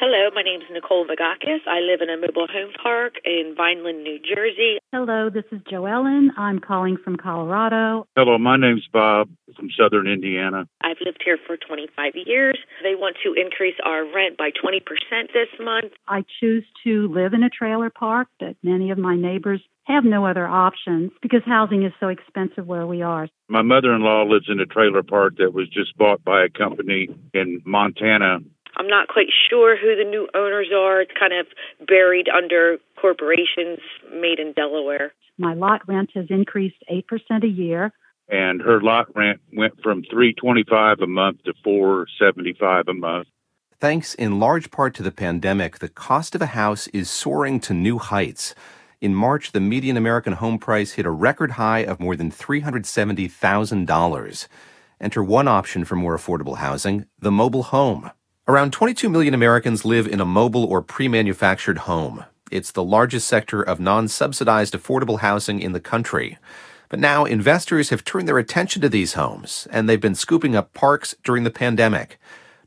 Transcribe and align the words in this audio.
Hello, 0.00 0.30
my 0.34 0.40
name 0.40 0.62
is 0.62 0.66
Nicole 0.72 1.04
Vagakis. 1.04 1.60
I 1.68 1.80
live 1.80 2.00
in 2.00 2.08
a 2.08 2.16
mobile 2.16 2.46
home 2.50 2.72
park 2.82 3.16
in 3.22 3.52
Vineland, 3.54 4.02
New 4.02 4.18
Jersey. 4.18 4.78
Hello, 4.94 5.28
this 5.28 5.44
is 5.52 5.60
Joellen. 5.70 6.28
I'm 6.38 6.58
calling 6.58 6.96
from 6.96 7.16
Colorado. 7.16 8.06
Hello, 8.16 8.38
my 8.38 8.56
name's 8.56 8.88
Bob 8.90 9.28
from 9.54 9.68
Southern 9.78 10.06
Indiana. 10.06 10.64
I've 10.80 10.96
lived 11.04 11.20
here 11.22 11.36
for 11.46 11.58
25 11.58 12.14
years. 12.24 12.56
They 12.82 12.94
want 12.94 13.16
to 13.24 13.34
increase 13.34 13.74
our 13.84 14.10
rent 14.10 14.38
by 14.38 14.52
20% 14.52 14.80
this 15.34 15.48
month. 15.62 15.92
I 16.08 16.24
choose 16.40 16.64
to 16.84 17.12
live 17.12 17.34
in 17.34 17.42
a 17.42 17.50
trailer 17.50 17.90
park, 17.90 18.28
but 18.38 18.56
many 18.62 18.90
of 18.90 18.96
my 18.96 19.16
neighbors 19.16 19.60
have 19.84 20.04
no 20.04 20.24
other 20.24 20.46
options 20.46 21.10
because 21.20 21.42
housing 21.44 21.84
is 21.84 21.92
so 22.00 22.08
expensive 22.08 22.66
where 22.66 22.86
we 22.86 23.02
are. 23.02 23.28
My 23.48 23.60
mother 23.62 23.94
in 23.94 24.00
law 24.00 24.22
lives 24.22 24.46
in 24.48 24.60
a 24.60 24.66
trailer 24.66 25.02
park 25.02 25.34
that 25.36 25.52
was 25.52 25.68
just 25.68 25.94
bought 25.98 26.24
by 26.24 26.44
a 26.44 26.48
company 26.48 27.08
in 27.34 27.60
Montana 27.66 28.38
I'm 28.76 28.88
not 28.88 29.08
quite 29.08 29.28
sure 29.48 29.76
who 29.76 29.96
the 29.96 30.08
new 30.08 30.28
owners 30.34 30.68
are. 30.74 31.02
It's 31.02 31.12
kind 31.18 31.32
of 31.32 31.46
buried 31.86 32.28
under 32.28 32.78
corporations 33.00 33.78
made 34.12 34.38
in 34.38 34.52
Delaware. 34.52 35.12
My 35.38 35.54
lot 35.54 35.88
rent 35.88 36.10
has 36.14 36.26
increased 36.30 36.76
8% 36.90 37.44
a 37.44 37.48
year. 37.48 37.92
And 38.28 38.60
her 38.62 38.80
lot 38.80 39.14
rent 39.16 39.40
went 39.52 39.74
from 39.82 40.04
325 40.04 41.00
a 41.00 41.06
month 41.06 41.42
to 41.44 41.52
475 41.64 42.88
a 42.88 42.94
month. 42.94 43.26
Thanks 43.80 44.14
in 44.14 44.38
large 44.38 44.70
part 44.70 44.94
to 44.94 45.02
the 45.02 45.10
pandemic, 45.10 45.78
the 45.78 45.88
cost 45.88 46.34
of 46.34 46.42
a 46.42 46.46
house 46.46 46.86
is 46.88 47.08
soaring 47.08 47.60
to 47.60 47.72
new 47.72 47.98
heights. 47.98 48.54
In 49.00 49.14
March, 49.14 49.52
the 49.52 49.60
median 49.60 49.96
American 49.96 50.34
home 50.34 50.58
price 50.58 50.92
hit 50.92 51.06
a 51.06 51.10
record 51.10 51.52
high 51.52 51.78
of 51.78 51.98
more 51.98 52.14
than 52.14 52.30
$370,000. 52.30 54.48
Enter 55.00 55.24
one 55.24 55.48
option 55.48 55.86
for 55.86 55.96
more 55.96 56.14
affordable 56.14 56.58
housing, 56.58 57.06
the 57.18 57.30
mobile 57.30 57.62
home. 57.62 58.10
Around 58.50 58.72
22 58.72 59.08
million 59.08 59.32
Americans 59.32 59.84
live 59.84 60.08
in 60.08 60.20
a 60.20 60.24
mobile 60.24 60.64
or 60.64 60.82
pre 60.82 61.06
manufactured 61.06 61.78
home. 61.86 62.24
It's 62.50 62.72
the 62.72 62.82
largest 62.82 63.28
sector 63.28 63.62
of 63.62 63.78
non 63.78 64.08
subsidized 64.08 64.74
affordable 64.74 65.20
housing 65.20 65.60
in 65.60 65.70
the 65.70 65.78
country. 65.78 66.36
But 66.88 66.98
now 66.98 67.24
investors 67.24 67.90
have 67.90 68.04
turned 68.04 68.26
their 68.26 68.38
attention 68.38 68.82
to 68.82 68.88
these 68.88 69.12
homes, 69.12 69.68
and 69.70 69.88
they've 69.88 70.00
been 70.00 70.16
scooping 70.16 70.56
up 70.56 70.74
parks 70.74 71.14
during 71.22 71.44
the 71.44 71.52
pandemic. 71.52 72.18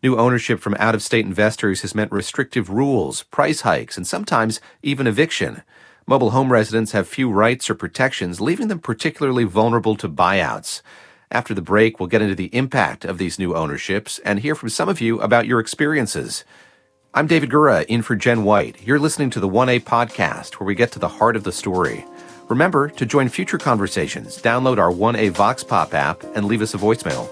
New 0.01 0.15
ownership 0.15 0.61
from 0.61 0.77
out 0.79 0.95
of 0.95 1.03
state 1.03 1.25
investors 1.25 1.81
has 1.81 1.93
meant 1.93 2.13
restrictive 2.13 2.69
rules, 2.69 3.23
price 3.23 3.59
hikes, 3.59 3.97
and 3.97 4.07
sometimes 4.07 4.61
even 4.83 5.05
eviction. 5.05 5.63
Mobile 6.07 6.29
home 6.29 6.53
residents 6.53 6.93
have 6.93 7.09
few 7.09 7.29
rights 7.29 7.69
or 7.69 7.75
protections, 7.75 8.39
leaving 8.39 8.69
them 8.69 8.79
particularly 8.79 9.43
vulnerable 9.43 9.97
to 9.97 10.07
buyouts. 10.07 10.81
After 11.33 11.55
the 11.55 11.63
break, 11.63 11.99
we'll 11.99 12.09
get 12.09 12.21
into 12.21 12.35
the 12.35 12.55
impact 12.55 13.03
of 13.03 13.17
these 13.17 13.39
new 13.39 13.55
ownerships 13.55 14.19
and 14.19 14.39
hear 14.39 14.53
from 14.53 14.69
some 14.69 14.87
of 14.87 15.01
you 15.01 15.19
about 15.19 15.47
your 15.47 15.59
experiences. 15.59 16.45
I'm 17.15 17.25
David 17.25 17.49
Gura, 17.49 17.85
in 17.85 18.03
for 18.03 18.15
Jen 18.15 18.43
White. 18.43 18.85
You're 18.85 18.99
listening 18.99 19.31
to 19.31 19.39
the 19.39 19.49
1A 19.49 19.79
podcast, 19.79 20.53
where 20.59 20.67
we 20.67 20.75
get 20.75 20.91
to 20.91 20.99
the 20.99 21.07
heart 21.07 21.35
of 21.35 21.43
the 21.43 21.51
story. 21.51 22.05
Remember 22.49 22.87
to 22.87 23.05
join 23.07 23.29
future 23.29 23.57
conversations, 23.57 24.39
download 24.43 24.77
our 24.77 24.91
1A 24.91 25.31
Vox 25.31 25.63
Pop 25.63 25.95
app, 25.95 26.23
and 26.35 26.45
leave 26.45 26.61
us 26.61 26.75
a 26.75 26.77
voicemail. 26.77 27.27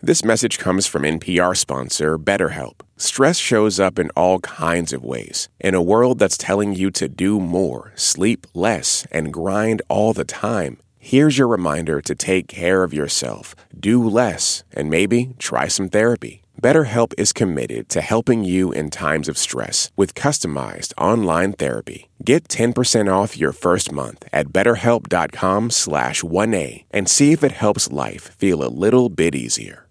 This 0.00 0.24
message 0.24 0.58
comes 0.58 0.86
from 0.86 1.02
NPR 1.02 1.54
sponsor 1.54 2.16
BetterHelp. 2.16 2.80
Stress 3.00 3.38
shows 3.38 3.80
up 3.80 3.98
in 3.98 4.10
all 4.10 4.40
kinds 4.40 4.92
of 4.92 5.02
ways. 5.02 5.48
In 5.58 5.74
a 5.74 5.80
world 5.80 6.18
that's 6.18 6.36
telling 6.36 6.74
you 6.74 6.90
to 6.90 7.08
do 7.08 7.40
more, 7.40 7.92
sleep 7.96 8.46
less, 8.52 9.06
and 9.10 9.32
grind 9.32 9.80
all 9.88 10.12
the 10.12 10.26
time, 10.26 10.76
here's 10.98 11.38
your 11.38 11.48
reminder 11.48 12.02
to 12.02 12.14
take 12.14 12.46
care 12.46 12.82
of 12.82 12.92
yourself, 12.92 13.54
do 13.72 14.06
less, 14.06 14.64
and 14.70 14.90
maybe 14.90 15.34
try 15.38 15.66
some 15.66 15.88
therapy. 15.88 16.42
BetterHelp 16.60 17.14
is 17.16 17.32
committed 17.32 17.88
to 17.88 18.02
helping 18.02 18.44
you 18.44 18.70
in 18.70 18.90
times 18.90 19.30
of 19.30 19.38
stress 19.38 19.90
with 19.96 20.14
customized 20.14 20.92
online 20.98 21.54
therapy. 21.54 22.10
Get 22.22 22.48
10% 22.48 23.10
off 23.10 23.38
your 23.38 23.52
first 23.52 23.90
month 23.90 24.26
at 24.30 24.48
betterhelp.com 24.48 25.70
slash 25.70 26.20
1A 26.20 26.84
and 26.90 27.08
see 27.08 27.32
if 27.32 27.42
it 27.42 27.52
helps 27.52 27.90
life 27.90 28.24
feel 28.36 28.62
a 28.62 28.68
little 28.68 29.08
bit 29.08 29.34
easier. 29.34 29.86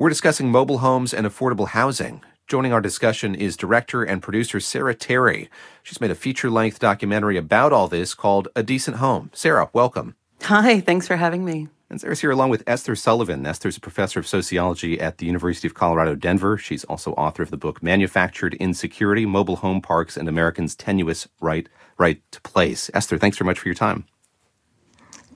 We're 0.00 0.08
discussing 0.08 0.50
mobile 0.50 0.78
homes 0.78 1.12
and 1.12 1.26
affordable 1.26 1.68
housing. 1.68 2.22
Joining 2.48 2.72
our 2.72 2.80
discussion 2.80 3.34
is 3.34 3.54
director 3.54 4.02
and 4.02 4.22
producer 4.22 4.58
Sarah 4.58 4.94
Terry. 4.94 5.50
She's 5.82 6.00
made 6.00 6.10
a 6.10 6.14
feature 6.14 6.48
length 6.48 6.78
documentary 6.78 7.36
about 7.36 7.74
all 7.74 7.86
this 7.86 8.14
called 8.14 8.48
A 8.56 8.62
Decent 8.62 8.96
Home. 8.96 9.30
Sarah, 9.34 9.68
welcome. 9.74 10.14
Hi, 10.44 10.80
thanks 10.80 11.06
for 11.06 11.16
having 11.16 11.44
me. 11.44 11.68
And 11.90 12.00
Sarah's 12.00 12.22
here 12.22 12.30
along 12.30 12.48
with 12.48 12.64
Esther 12.66 12.96
Sullivan. 12.96 13.44
Esther's 13.44 13.76
a 13.76 13.80
professor 13.80 14.18
of 14.18 14.26
sociology 14.26 14.98
at 14.98 15.18
the 15.18 15.26
University 15.26 15.68
of 15.68 15.74
Colorado, 15.74 16.14
Denver. 16.14 16.56
She's 16.56 16.84
also 16.84 17.12
author 17.12 17.42
of 17.42 17.50
the 17.50 17.58
book 17.58 17.82
Manufactured 17.82 18.54
Insecurity 18.54 19.26
Mobile 19.26 19.56
Home 19.56 19.82
Parks 19.82 20.16
and 20.16 20.30
Americans' 20.30 20.74
Tenuous 20.74 21.28
Right, 21.42 21.68
right 21.98 22.22
to 22.32 22.40
Place. 22.40 22.90
Esther, 22.94 23.18
thanks 23.18 23.36
very 23.36 23.48
much 23.48 23.58
for 23.58 23.68
your 23.68 23.74
time. 23.74 24.06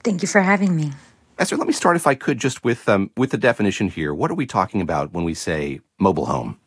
Thank 0.02 0.22
you 0.22 0.28
for 0.28 0.40
having 0.40 0.74
me. 0.74 0.92
Esther, 1.38 1.56
let 1.56 1.66
me 1.66 1.72
start, 1.72 1.96
if 1.96 2.06
I 2.06 2.14
could, 2.14 2.38
just 2.38 2.64
with 2.64 2.88
um, 2.88 3.10
with 3.16 3.30
the 3.30 3.38
definition 3.38 3.88
here. 3.88 4.14
What 4.14 4.30
are 4.30 4.34
we 4.34 4.46
talking 4.46 4.80
about 4.80 5.12
when 5.12 5.24
we 5.24 5.34
say 5.34 5.80
mobile 5.98 6.26
home? 6.26 6.58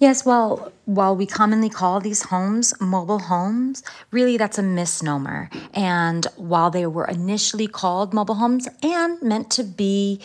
Yes, 0.00 0.24
well, 0.24 0.72
while 0.84 1.16
we 1.16 1.26
commonly 1.26 1.68
call 1.68 2.00
these 2.00 2.22
homes 2.22 2.72
mobile 2.80 3.18
homes, 3.18 3.82
really 4.12 4.36
that's 4.36 4.58
a 4.58 4.62
misnomer. 4.62 5.50
And 5.74 6.26
while 6.36 6.70
they 6.70 6.86
were 6.86 7.06
initially 7.06 7.66
called 7.66 8.14
mobile 8.14 8.36
homes 8.36 8.68
and 8.82 9.20
meant 9.22 9.50
to 9.52 9.64
be 9.64 10.20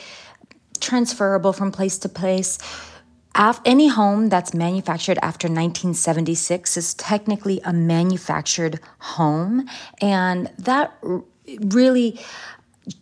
transferable 0.80 1.54
from 1.54 1.72
place 1.72 1.98
to 2.00 2.10
place, 2.10 2.60
any 3.66 3.88
home 3.88 4.30
that's 4.30 4.54
manufactured 4.54 5.18
after 5.24 5.48
1976 5.48 6.78
is 6.78 6.94
technically 6.94 7.60
a 7.64 7.74
manufactured 7.74 8.80
home. 9.00 9.68
And 10.00 10.52
that 10.60 10.96
really 11.62 12.20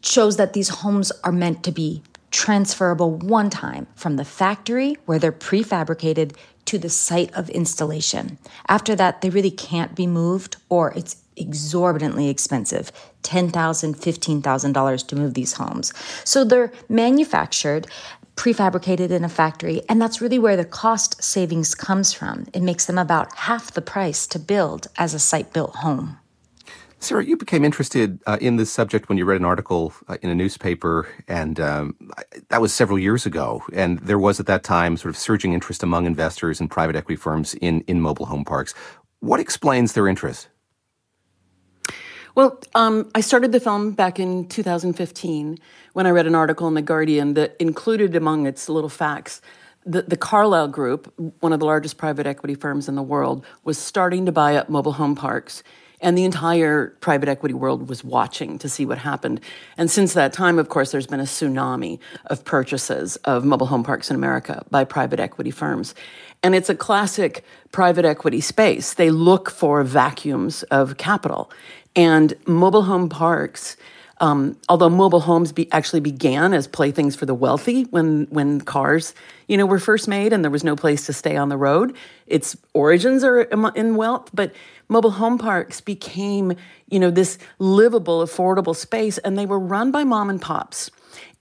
shows 0.02 0.38
that 0.38 0.54
these 0.54 0.70
homes 0.70 1.12
are 1.24 1.32
meant 1.32 1.64
to 1.64 1.72
be 1.72 2.04
transferable 2.32 3.12
one 3.12 3.50
time 3.50 3.88
from 3.96 4.16
the 4.16 4.26
factory 4.26 4.98
where 5.06 5.20
they're 5.20 5.32
prefabricated 5.32 6.36
to 6.66 6.78
the 6.78 6.90
site 6.90 7.34
of 7.34 7.50
installation. 7.50 8.38
After 8.68 8.96
that, 8.96 9.22
they 9.22 9.30
really 9.30 9.52
can't 9.52 9.96
be 9.96 10.08
moved 10.08 10.56
or 10.70 10.94
it's 10.96 11.18
exorbitantly 11.36 12.30
expensive 12.30 12.92
$10,000, 13.24 13.52
$15,000 13.52 15.08
to 15.08 15.16
move 15.16 15.34
these 15.34 15.54
homes. 15.54 15.94
So 16.24 16.44
they're 16.44 16.72
manufactured 16.88 17.88
prefabricated 18.36 19.12
in 19.12 19.24
a 19.24 19.30
factory 19.30 19.82
and 19.90 20.02
that's 20.02 20.22
really 20.22 20.40
where 20.40 20.56
the 20.56 20.66
cost 20.66 21.22
savings 21.22 21.76
comes 21.76 22.14
from 22.14 22.48
it 22.54 22.62
makes 22.62 22.86
them 22.86 22.98
about 22.98 23.36
half 23.36 23.74
the 23.74 23.82
price 23.82 24.26
to 24.26 24.40
build 24.40 24.88
as 24.98 25.14
a 25.14 25.20
site 25.20 25.52
built 25.52 25.76
home 25.76 26.18
Sarah, 27.02 27.26
you 27.26 27.36
became 27.36 27.66
interested 27.66 28.22
uh, 28.28 28.38
in 28.40 28.58
this 28.58 28.72
subject 28.72 29.10
when 29.10 29.18
you 29.18 29.26
read 29.26 29.40
an 29.40 29.46
article 29.46 29.92
uh, 30.08 30.18
in 30.22 30.30
a 30.30 30.36
newspaper, 30.36 31.10
and 31.28 31.60
um, 31.60 31.96
that 32.50 32.62
was 32.62 32.72
several 32.72 33.00
years 33.00 33.26
ago. 33.26 33.64
And 33.74 33.98
there 34.00 34.20
was 34.20 34.40
at 34.40 34.46
that 34.46 34.64
time 34.64 34.98
sort 34.98 35.10
of 35.10 35.18
surging 35.18 35.54
interest 35.54 35.82
among 35.82 36.06
investors 36.06 36.60
and 36.60 36.70
private 36.70 36.96
equity 36.96 37.16
firms 37.16 37.56
in, 37.56 37.82
in 37.88 38.02
mobile 38.02 38.28
home 38.28 38.46
parks. 38.46 38.76
What 39.20 39.40
explains 39.40 39.94
their 39.94 40.08
interest? 40.08 40.48
Well, 42.36 42.60
um, 42.76 43.10
I 43.16 43.22
started 43.22 43.52
the 43.52 43.60
film 43.60 43.94
back 43.94 44.20
in 44.20 44.48
2015 44.48 45.58
when 45.94 46.06
I 46.06 46.12
read 46.12 46.28
an 46.28 46.36
article 46.36 46.68
in 46.68 46.76
The 46.76 46.84
Guardian 46.84 47.34
that 47.34 47.56
included 47.60 48.16
among 48.16 48.46
its 48.46 48.70
little 48.70 48.90
facts 48.90 49.42
the, 49.84 50.04
the 50.04 50.18
Carlyle 50.18 50.68
Group, 50.68 51.12
one 51.40 51.54
of 51.54 51.60
the 51.60 51.66
largest 51.66 51.98
private 51.98 52.28
equity 52.28 52.54
firms 52.54 52.88
in 52.88 52.94
the 52.94 53.02
world, 53.02 53.44
was 53.64 53.80
starting 53.80 54.28
to 54.28 54.32
buy 54.32 54.56
up 54.56 54.70
mobile 54.70 54.94
home 54.94 55.16
parks 55.16 55.64
and 56.02 56.18
the 56.18 56.26
entire 56.26 56.90
private 57.00 57.30
equity 57.30 57.54
world 57.54 57.88
was 57.88 58.04
watching 58.04 58.58
to 58.60 58.68
see 58.68 58.86
what 58.86 58.98
happened. 58.98 59.40
And 59.78 59.90
since 59.90 60.14
that 60.14 60.34
time, 60.34 60.60
of 60.60 60.70
course, 60.70 60.92
there's 60.92 61.08
been 61.08 61.20
a 61.20 61.24
tsunami 61.24 62.00
of 62.26 62.44
purchases 62.44 63.16
of 63.18 63.46
mobile 63.46 63.68
home 63.68 63.84
parks 63.84 64.10
in 64.10 64.16
America 64.16 64.66
by 64.70 64.84
private 64.84 65.20
equity 65.20 65.52
firms. 65.52 65.96
And 66.44 66.56
it's 66.56 66.70
a 66.70 66.76
classic 66.76 67.46
private 67.72 68.04
equity 68.04 68.42
space. 68.42 68.96
They 68.96 69.12
look 69.12 69.50
for 69.50 69.84
vacuums 69.84 70.64
of 70.64 70.98
capital. 70.98 71.52
And 71.96 72.34
mobile 72.48 72.84
home 72.84 73.10
parks, 73.10 73.78
um, 74.22 74.56
although 74.70 74.90
mobile 74.90 75.20
homes 75.20 75.52
be, 75.52 75.70
actually 75.72 76.00
began 76.00 76.54
as 76.54 76.68
playthings 76.68 77.16
for 77.16 77.26
the 77.26 77.34
wealthy 77.34 77.84
when 77.86 78.28
when 78.30 78.62
cars, 78.62 79.16
you 79.48 79.58
know, 79.58 79.66
were 79.66 79.80
first 79.80 80.08
made 80.08 80.32
and 80.32 80.44
there 80.44 80.52
was 80.52 80.64
no 80.64 80.76
place 80.76 81.08
to 81.08 81.14
stay 81.14 81.36
on 81.36 81.50
the 81.50 81.58
road, 81.58 81.96
its 82.28 82.56
origins 82.74 83.24
are 83.24 83.42
in 83.42 83.96
wealth. 83.96 84.30
But 84.32 84.54
mobile 84.90 85.12
home 85.12 85.40
parks 85.40 85.82
became, 85.82 86.54
you 86.88 87.00
know, 87.00 87.10
this 87.10 87.40
livable, 87.58 88.24
affordable 88.24 88.76
space, 88.76 89.18
and 89.18 89.38
they 89.38 89.48
were 89.48 89.60
run 89.60 89.92
by 89.92 90.04
mom 90.04 90.30
and 90.30 90.40
pops. 90.40 90.92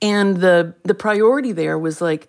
And 0.01 0.39
the 0.39 0.75
the 0.83 0.95
priority 0.95 1.53
there 1.53 1.79
was 1.79 2.01
like, 2.01 2.29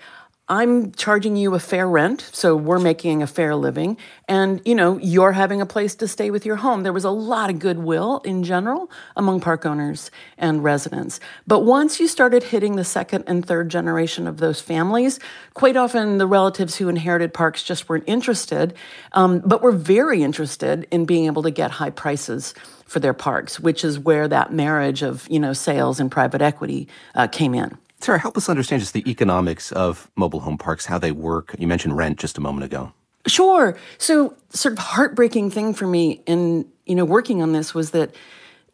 I'm 0.52 0.92
charging 0.92 1.38
you 1.38 1.56
a 1.56 1.60
fair 1.60 1.88
rent, 1.88 2.30
so 2.34 2.58
we're 2.58 2.78
making 2.78 3.24
a 3.24 3.28
fair 3.28 3.56
living, 3.56 3.96
and 4.28 4.62
you 4.66 4.76
know 4.76 4.98
you're 4.98 5.32
having 5.32 5.62
a 5.62 5.66
place 5.66 5.96
to 5.96 6.10
stay 6.10 6.30
with 6.30 6.46
your 6.46 6.58
home. 6.58 6.84
There 6.84 6.92
was 6.92 7.06
a 7.06 7.10
lot 7.10 7.50
of 7.50 7.60
goodwill 7.60 8.20
in 8.26 8.44
general 8.44 8.92
among 9.16 9.40
park 9.40 9.66
owners 9.66 10.12
and 10.38 10.62
residents. 10.62 11.22
But 11.48 11.60
once 11.60 12.02
you 12.02 12.08
started 12.10 12.44
hitting 12.44 12.76
the 12.76 12.84
second 12.84 13.24
and 13.28 13.46
third 13.46 13.70
generation 13.70 14.28
of 14.28 14.40
those 14.40 14.60
families, 14.60 15.22
quite 15.54 15.78
often 15.78 16.18
the 16.18 16.28
relatives 16.28 16.76
who 16.76 16.90
inherited 16.90 17.34
parks 17.34 17.64
just 17.64 17.88
weren't 17.88 18.04
interested, 18.06 18.74
um, 19.14 19.40
but 19.46 19.62
were 19.62 19.72
very 19.72 20.22
interested 20.22 20.86
in 20.92 21.06
being 21.06 21.28
able 21.28 21.44
to 21.44 21.52
get 21.52 21.72
high 21.72 21.92
prices 21.92 22.54
for 22.86 23.00
their 23.00 23.14
parks, 23.14 23.58
which 23.58 23.86
is 23.86 23.98
where 23.98 24.28
that 24.28 24.52
marriage 24.52 25.02
of 25.02 25.26
you 25.30 25.40
know 25.40 25.54
sales 25.54 26.02
and 26.02 26.12
private 26.12 26.42
equity 26.42 26.90
uh, 27.16 27.28
came 27.28 27.56
in. 27.56 27.78
Sarah, 28.02 28.20
help 28.20 28.38
us 28.38 28.50
understand 28.50 28.82
just 28.82 28.94
the 28.94 29.10
economics 29.10 29.72
of 29.72 30.10
mobile 30.16 30.40
home 30.40 30.58
parks, 30.58 30.86
how 30.86 30.98
they 30.98 31.12
work. 31.12 31.56
You 31.60 31.68
mentioned 31.68 31.96
rent 31.96 32.20
just 32.20 32.38
a 32.38 32.42
moment 32.42 32.66
ago. 32.66 32.92
Sure. 33.28 33.78
So, 34.00 34.36
sort 34.50 34.74
of 34.74 34.80
heartbreaking 34.80 35.52
thing 35.52 35.74
for 35.74 35.86
me 35.86 36.24
in 36.26 36.66
you 36.86 36.96
know 36.96 37.06
working 37.06 37.42
on 37.42 37.54
this 37.54 37.74
was 37.74 37.92
that 37.92 38.16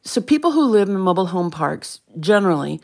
so 0.04 0.22
people 0.22 0.52
who 0.52 0.66
live 0.66 0.88
in 0.88 0.98
mobile 0.98 1.26
home 1.26 1.52
parks 1.52 2.00
generally 2.20 2.80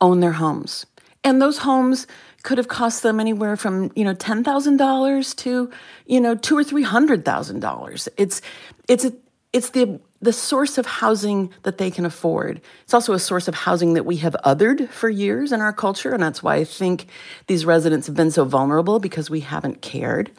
own 0.00 0.20
their 0.20 0.32
homes, 0.32 0.86
and 1.22 1.42
those 1.42 1.58
homes 1.58 2.06
could 2.42 2.58
have 2.58 2.68
cost 2.68 3.02
them 3.02 3.20
anywhere 3.20 3.56
from 3.56 3.92
you 3.94 4.04
know 4.04 4.14
ten 4.14 4.42
thousand 4.42 4.78
dollars 4.78 5.34
to 5.34 5.70
you 6.06 6.20
know 6.20 6.34
two 6.34 6.56
or 6.56 6.64
three 6.64 6.82
hundred 6.82 7.24
thousand 7.24 7.60
dollars. 7.60 8.08
It's 8.16 8.40
it's 8.88 9.04
a 9.04 9.12
it's 9.52 9.70
the 9.70 10.00
the 10.20 10.32
source 10.32 10.78
of 10.78 10.86
housing 10.86 11.52
that 11.64 11.78
they 11.78 11.90
can 11.90 12.06
afford. 12.06 12.60
It's 12.84 12.94
also 12.94 13.12
a 13.12 13.18
source 13.18 13.48
of 13.48 13.56
housing 13.56 13.94
that 13.94 14.06
we 14.06 14.18
have 14.18 14.36
othered 14.44 14.88
for 14.88 15.10
years 15.10 15.50
in 15.50 15.60
our 15.60 15.72
culture, 15.72 16.14
and 16.14 16.22
that's 16.22 16.44
why 16.44 16.56
I 16.56 16.64
think 16.64 17.06
these 17.48 17.66
residents 17.66 18.06
have 18.06 18.14
been 18.14 18.30
so 18.30 18.44
vulnerable 18.44 19.00
because 19.00 19.28
we 19.28 19.40
haven't 19.40 19.82
cared. 19.82 20.30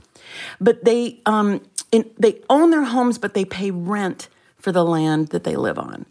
But 0.61 0.85
they 0.85 1.19
um, 1.25 1.61
in, 1.91 2.09
they 2.17 2.41
own 2.49 2.71
their 2.71 2.85
homes, 2.85 3.17
but 3.17 3.33
they 3.33 3.45
pay 3.45 3.71
rent 3.71 4.29
for 4.57 4.71
the 4.71 4.85
land 4.85 5.27
that 5.29 5.43
they 5.43 5.57
live 5.57 5.77
on. 5.77 6.05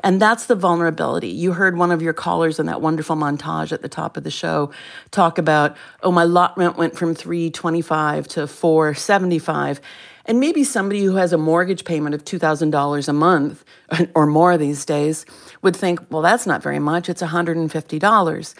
And 0.00 0.20
that's 0.20 0.46
the 0.46 0.54
vulnerability. 0.54 1.28
You 1.28 1.52
heard 1.52 1.76
one 1.76 1.92
of 1.92 2.02
your 2.02 2.12
callers 2.12 2.58
in 2.58 2.66
that 2.66 2.80
wonderful 2.80 3.16
montage 3.16 3.72
at 3.72 3.82
the 3.82 3.88
top 3.88 4.16
of 4.16 4.24
the 4.24 4.30
show 4.30 4.70
talk 5.10 5.38
about, 5.38 5.76
oh, 6.02 6.10
my 6.10 6.24
lot 6.24 6.56
rent 6.58 6.76
went 6.76 6.96
from 6.96 7.14
325 7.14 8.28
to 8.28 8.46
475. 8.46 9.80
And 10.28 10.38
maybe 10.38 10.62
somebody 10.62 11.02
who 11.02 11.16
has 11.16 11.32
a 11.32 11.38
mortgage 11.38 11.86
payment 11.86 12.14
of 12.14 12.22
$2,000 12.22 13.08
a 13.08 13.12
month 13.14 13.64
or 14.14 14.26
more 14.26 14.58
these 14.58 14.84
days 14.84 15.24
would 15.62 15.74
think, 15.74 16.00
well, 16.10 16.22
that's 16.22 16.46
not 16.46 16.62
very 16.62 16.78
much. 16.78 17.08
It's 17.08 17.22
$150. 17.22 18.54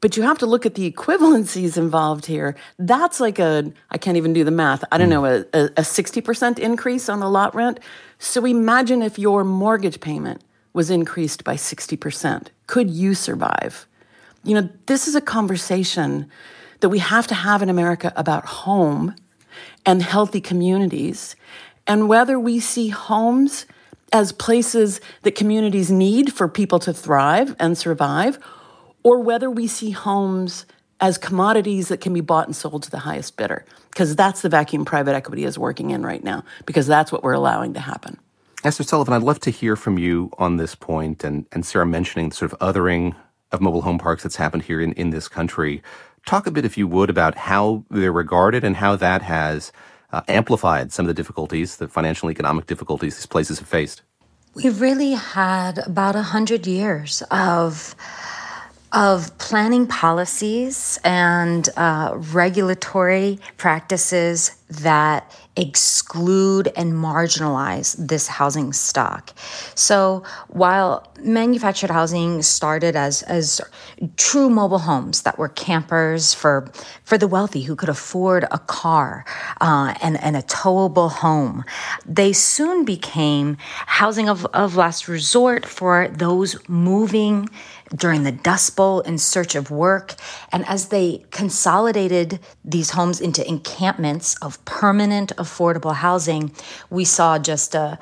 But 0.00 0.16
you 0.16 0.24
have 0.24 0.38
to 0.38 0.46
look 0.46 0.66
at 0.66 0.74
the 0.74 0.90
equivalencies 0.90 1.78
involved 1.78 2.26
here. 2.26 2.56
That's 2.76 3.20
like 3.20 3.38
a, 3.38 3.72
I 3.92 3.98
can't 3.98 4.16
even 4.16 4.32
do 4.32 4.42
the 4.42 4.50
math, 4.50 4.82
I 4.90 4.98
don't 4.98 5.06
hmm. 5.06 5.12
know, 5.12 5.24
a, 5.24 5.38
a, 5.52 5.64
a 5.76 5.82
60% 5.82 6.58
increase 6.58 7.08
on 7.08 7.20
the 7.20 7.30
lot 7.30 7.54
rent. 7.54 7.78
So 8.18 8.44
imagine 8.44 9.00
if 9.00 9.16
your 9.16 9.44
mortgage 9.44 10.00
payment 10.00 10.42
was 10.72 10.90
increased 10.90 11.44
by 11.44 11.54
60%. 11.54 12.48
Could 12.66 12.90
you 12.90 13.14
survive? 13.14 13.86
You 14.42 14.60
know, 14.60 14.68
this 14.86 15.06
is 15.06 15.14
a 15.14 15.20
conversation 15.20 16.28
that 16.80 16.88
we 16.88 16.98
have 16.98 17.28
to 17.28 17.34
have 17.34 17.62
in 17.62 17.70
America 17.70 18.12
about 18.16 18.44
home 18.44 19.14
and 19.84 20.02
healthy 20.02 20.40
communities, 20.40 21.36
and 21.86 22.08
whether 22.08 22.38
we 22.38 22.60
see 22.60 22.88
homes 22.88 23.66
as 24.12 24.30
places 24.32 25.00
that 25.22 25.34
communities 25.34 25.90
need 25.90 26.32
for 26.32 26.46
people 26.46 26.78
to 26.78 26.92
thrive 26.92 27.56
and 27.58 27.76
survive, 27.76 28.38
or 29.02 29.20
whether 29.20 29.50
we 29.50 29.66
see 29.66 29.90
homes 29.90 30.66
as 31.00 31.18
commodities 31.18 31.88
that 31.88 32.00
can 32.00 32.12
be 32.12 32.20
bought 32.20 32.46
and 32.46 32.54
sold 32.54 32.82
to 32.84 32.90
the 32.90 32.98
highest 32.98 33.36
bidder, 33.36 33.64
because 33.90 34.14
that's 34.14 34.42
the 34.42 34.48
vacuum 34.48 34.84
private 34.84 35.14
equity 35.14 35.44
is 35.44 35.58
working 35.58 35.90
in 35.90 36.02
right 36.04 36.22
now, 36.22 36.44
because 36.66 36.86
that's 36.86 37.10
what 37.10 37.24
we're 37.24 37.32
allowing 37.32 37.74
to 37.74 37.80
happen. 37.80 38.18
Esther 38.62 38.84
Sullivan, 38.84 39.14
I'd 39.14 39.22
love 39.22 39.40
to 39.40 39.50
hear 39.50 39.74
from 39.74 39.98
you 39.98 40.30
on 40.38 40.58
this 40.58 40.76
point, 40.76 41.24
and, 41.24 41.46
and 41.50 41.66
Sarah 41.66 41.86
mentioning 41.86 42.28
the 42.28 42.36
sort 42.36 42.52
of 42.52 42.58
othering 42.60 43.16
of 43.50 43.60
mobile 43.60 43.82
home 43.82 43.98
parks 43.98 44.22
that's 44.22 44.36
happened 44.36 44.62
here 44.62 44.80
in, 44.80 44.92
in 44.92 45.10
this 45.10 45.26
country. 45.26 45.82
Talk 46.26 46.46
a 46.46 46.50
bit, 46.50 46.64
if 46.64 46.78
you 46.78 46.86
would, 46.86 47.10
about 47.10 47.34
how 47.34 47.84
they're 47.90 48.12
regarded 48.12 48.64
and 48.64 48.76
how 48.76 48.96
that 48.96 49.22
has 49.22 49.72
uh, 50.12 50.22
amplified 50.28 50.92
some 50.92 51.04
of 51.04 51.08
the 51.08 51.14
difficulties, 51.14 51.76
the 51.76 51.88
financial 51.88 52.28
and 52.28 52.36
economic 52.36 52.66
difficulties 52.66 53.16
these 53.16 53.26
places 53.26 53.58
have 53.58 53.68
faced. 53.68 54.02
We've 54.54 54.80
really 54.80 55.12
had 55.12 55.78
about 55.78 56.14
a 56.14 56.22
hundred 56.22 56.66
years 56.66 57.22
of 57.30 57.96
of 58.92 59.36
planning 59.38 59.86
policies 59.86 60.98
and 61.02 61.68
uh, 61.76 62.12
regulatory 62.14 63.38
practices 63.56 64.56
that 64.68 65.30
exclude 65.56 66.72
and 66.76 66.94
marginalize 66.94 67.94
this 67.98 68.26
housing 68.26 68.72
stock. 68.72 69.34
So 69.74 70.22
while 70.48 71.06
manufactured 71.20 71.90
housing 71.90 72.40
started 72.42 72.96
as 72.96 73.22
as 73.22 73.60
true 74.16 74.48
mobile 74.48 74.78
homes 74.78 75.22
that 75.22 75.38
were 75.38 75.50
campers 75.50 76.32
for 76.32 76.70
for 77.04 77.18
the 77.18 77.28
wealthy 77.28 77.62
who 77.62 77.76
could 77.76 77.90
afford 77.90 78.44
a 78.50 78.58
car 78.58 79.24
uh, 79.60 79.94
and 80.02 80.22
and 80.22 80.36
a 80.36 80.42
towable 80.42 81.10
home, 81.10 81.64
they 82.06 82.32
soon 82.32 82.84
became 82.84 83.58
housing 83.86 84.28
of, 84.28 84.46
of 84.46 84.76
last 84.76 85.06
resort 85.06 85.66
for 85.66 86.08
those 86.08 86.56
moving 86.68 87.48
during 87.94 88.22
the 88.22 88.32
Dust 88.32 88.76
Bowl 88.76 89.00
in 89.00 89.18
search 89.18 89.54
of 89.54 89.70
work. 89.70 90.14
And 90.50 90.66
as 90.66 90.88
they 90.88 91.24
consolidated 91.30 92.40
these 92.64 92.90
homes 92.90 93.20
into 93.20 93.46
encampments 93.46 94.34
of 94.36 94.62
permanent 94.64 95.34
affordable 95.36 95.94
housing, 95.94 96.52
we 96.90 97.04
saw 97.04 97.38
just 97.38 97.74
a 97.74 97.98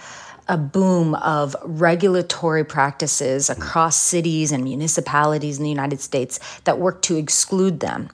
a 0.49 0.57
boom 0.57 1.15
of 1.15 1.55
regulatory 1.63 2.65
practices 2.65 3.49
across 3.49 3.97
cities 3.97 4.51
and 4.51 4.65
municipalities 4.65 5.59
in 5.59 5.63
the 5.63 5.71
United 5.71 6.01
States 6.01 6.41
that 6.65 6.81
work 6.81 7.03
to 7.03 7.17
exclude 7.17 7.79
them. 7.79 8.11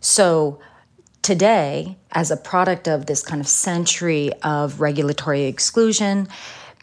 So, 0.00 0.60
today, 1.22 1.96
as 2.12 2.30
a 2.30 2.36
product 2.36 2.86
of 2.86 3.06
this 3.06 3.22
kind 3.22 3.40
of 3.40 3.48
century 3.48 4.30
of 4.42 4.80
regulatory 4.80 5.44
exclusion, 5.44 6.28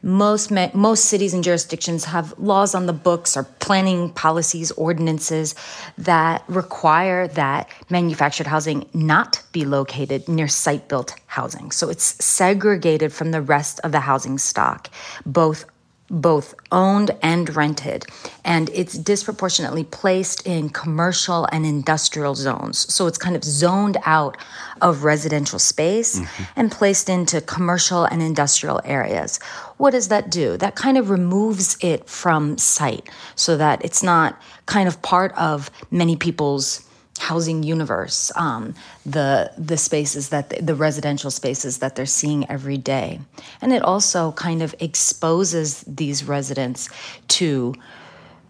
most 0.05 0.51
most 0.51 1.05
cities 1.05 1.33
and 1.33 1.43
jurisdictions 1.43 2.05
have 2.05 2.37
laws 2.37 2.75
on 2.75 2.85
the 2.85 2.93
books 2.93 3.35
or 3.35 3.43
planning 3.59 4.11
policies, 4.11 4.71
ordinances 4.73 5.55
that 5.97 6.43
require 6.47 7.27
that 7.29 7.67
manufactured 7.89 8.45
housing 8.45 8.87
not 8.93 9.41
be 9.51 9.65
located 9.65 10.29
near 10.29 10.47
site-built 10.47 11.15
housing. 11.25 11.71
So 11.71 11.89
it's 11.89 12.23
segregated 12.23 13.11
from 13.11 13.31
the 13.31 13.41
rest 13.41 13.79
of 13.83 13.91
the 13.91 14.01
housing 14.01 14.37
stock, 14.37 14.91
both 15.25 15.65
both 16.09 16.53
owned 16.71 17.11
and 17.23 17.55
rented, 17.55 18.05
and 18.43 18.69
it's 18.69 18.93
disproportionately 18.97 19.83
placed 19.83 20.45
in 20.45 20.69
commercial 20.69 21.47
and 21.51 21.65
industrial 21.65 22.35
zones. 22.35 22.93
So 22.93 23.07
it's 23.07 23.17
kind 23.17 23.35
of 23.35 23.43
zoned 23.43 23.97
out 24.05 24.37
of 24.81 25.03
residential 25.03 25.57
space 25.57 26.19
mm-hmm. 26.19 26.43
and 26.55 26.71
placed 26.71 27.09
into 27.09 27.41
commercial 27.41 28.05
and 28.05 28.21
industrial 28.21 28.81
areas. 28.85 29.39
What 29.77 29.91
does 29.91 30.09
that 30.09 30.29
do? 30.29 30.57
That 30.57 30.75
kind 30.75 30.97
of 30.97 31.09
removes 31.09 31.77
it 31.81 32.07
from 32.07 32.57
sight 32.57 33.09
so 33.35 33.57
that 33.57 33.83
it's 33.83 34.03
not 34.03 34.39
kind 34.67 34.87
of 34.87 35.01
part 35.01 35.33
of 35.33 35.71
many 35.89 36.15
people's 36.15 36.87
housing 37.19 37.63
universe, 37.63 38.31
um, 38.35 38.75
the 39.05 39.51
the 39.57 39.77
spaces 39.77 40.29
that 40.29 40.49
the, 40.49 40.61
the 40.61 40.75
residential 40.75 41.31
spaces 41.31 41.79
that 41.79 41.95
they're 41.95 42.05
seeing 42.05 42.49
every 42.49 42.77
day, 42.77 43.19
and 43.61 43.73
it 43.73 43.81
also 43.81 44.31
kind 44.33 44.61
of 44.61 44.75
exposes 44.79 45.83
these 45.87 46.23
residents 46.23 46.89
to 47.27 47.73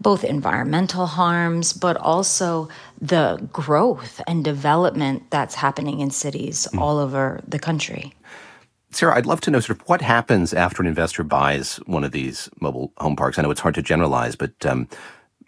both 0.00 0.24
environmental 0.24 1.06
harms, 1.06 1.72
but 1.72 1.96
also 1.96 2.68
the 3.00 3.48
growth 3.52 4.20
and 4.26 4.44
development 4.44 5.30
that's 5.30 5.54
happening 5.54 6.00
in 6.00 6.10
cities 6.10 6.68
mm. 6.72 6.80
all 6.80 6.98
over 6.98 7.40
the 7.46 7.58
country. 7.58 8.12
Sarah, 8.90 9.16
I'd 9.16 9.26
love 9.26 9.40
to 9.42 9.50
know 9.50 9.60
sort 9.60 9.80
of 9.80 9.88
what 9.88 10.00
happens 10.00 10.54
after 10.54 10.82
an 10.82 10.88
investor 10.88 11.22
buys 11.22 11.76
one 11.86 12.04
of 12.04 12.12
these 12.12 12.48
mobile 12.60 12.92
home 12.98 13.16
parks. 13.16 13.38
I 13.38 13.42
know 13.42 13.50
it's 13.50 13.60
hard 13.60 13.74
to 13.74 13.82
generalize, 13.82 14.36
but 14.36 14.64
um, 14.64 14.88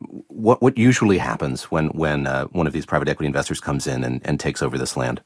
what 0.00 0.62
what 0.62 0.78
usually 0.78 1.18
happens 1.18 1.64
when 1.64 1.88
when 1.88 2.26
uh, 2.26 2.44
one 2.46 2.66
of 2.66 2.72
these 2.72 2.86
private 2.86 3.08
equity 3.08 3.26
investors 3.26 3.60
comes 3.60 3.86
in 3.86 4.04
and, 4.04 4.20
and 4.24 4.38
takes 4.38 4.62
over 4.62 4.78
this 4.78 4.96
land? 4.96 5.20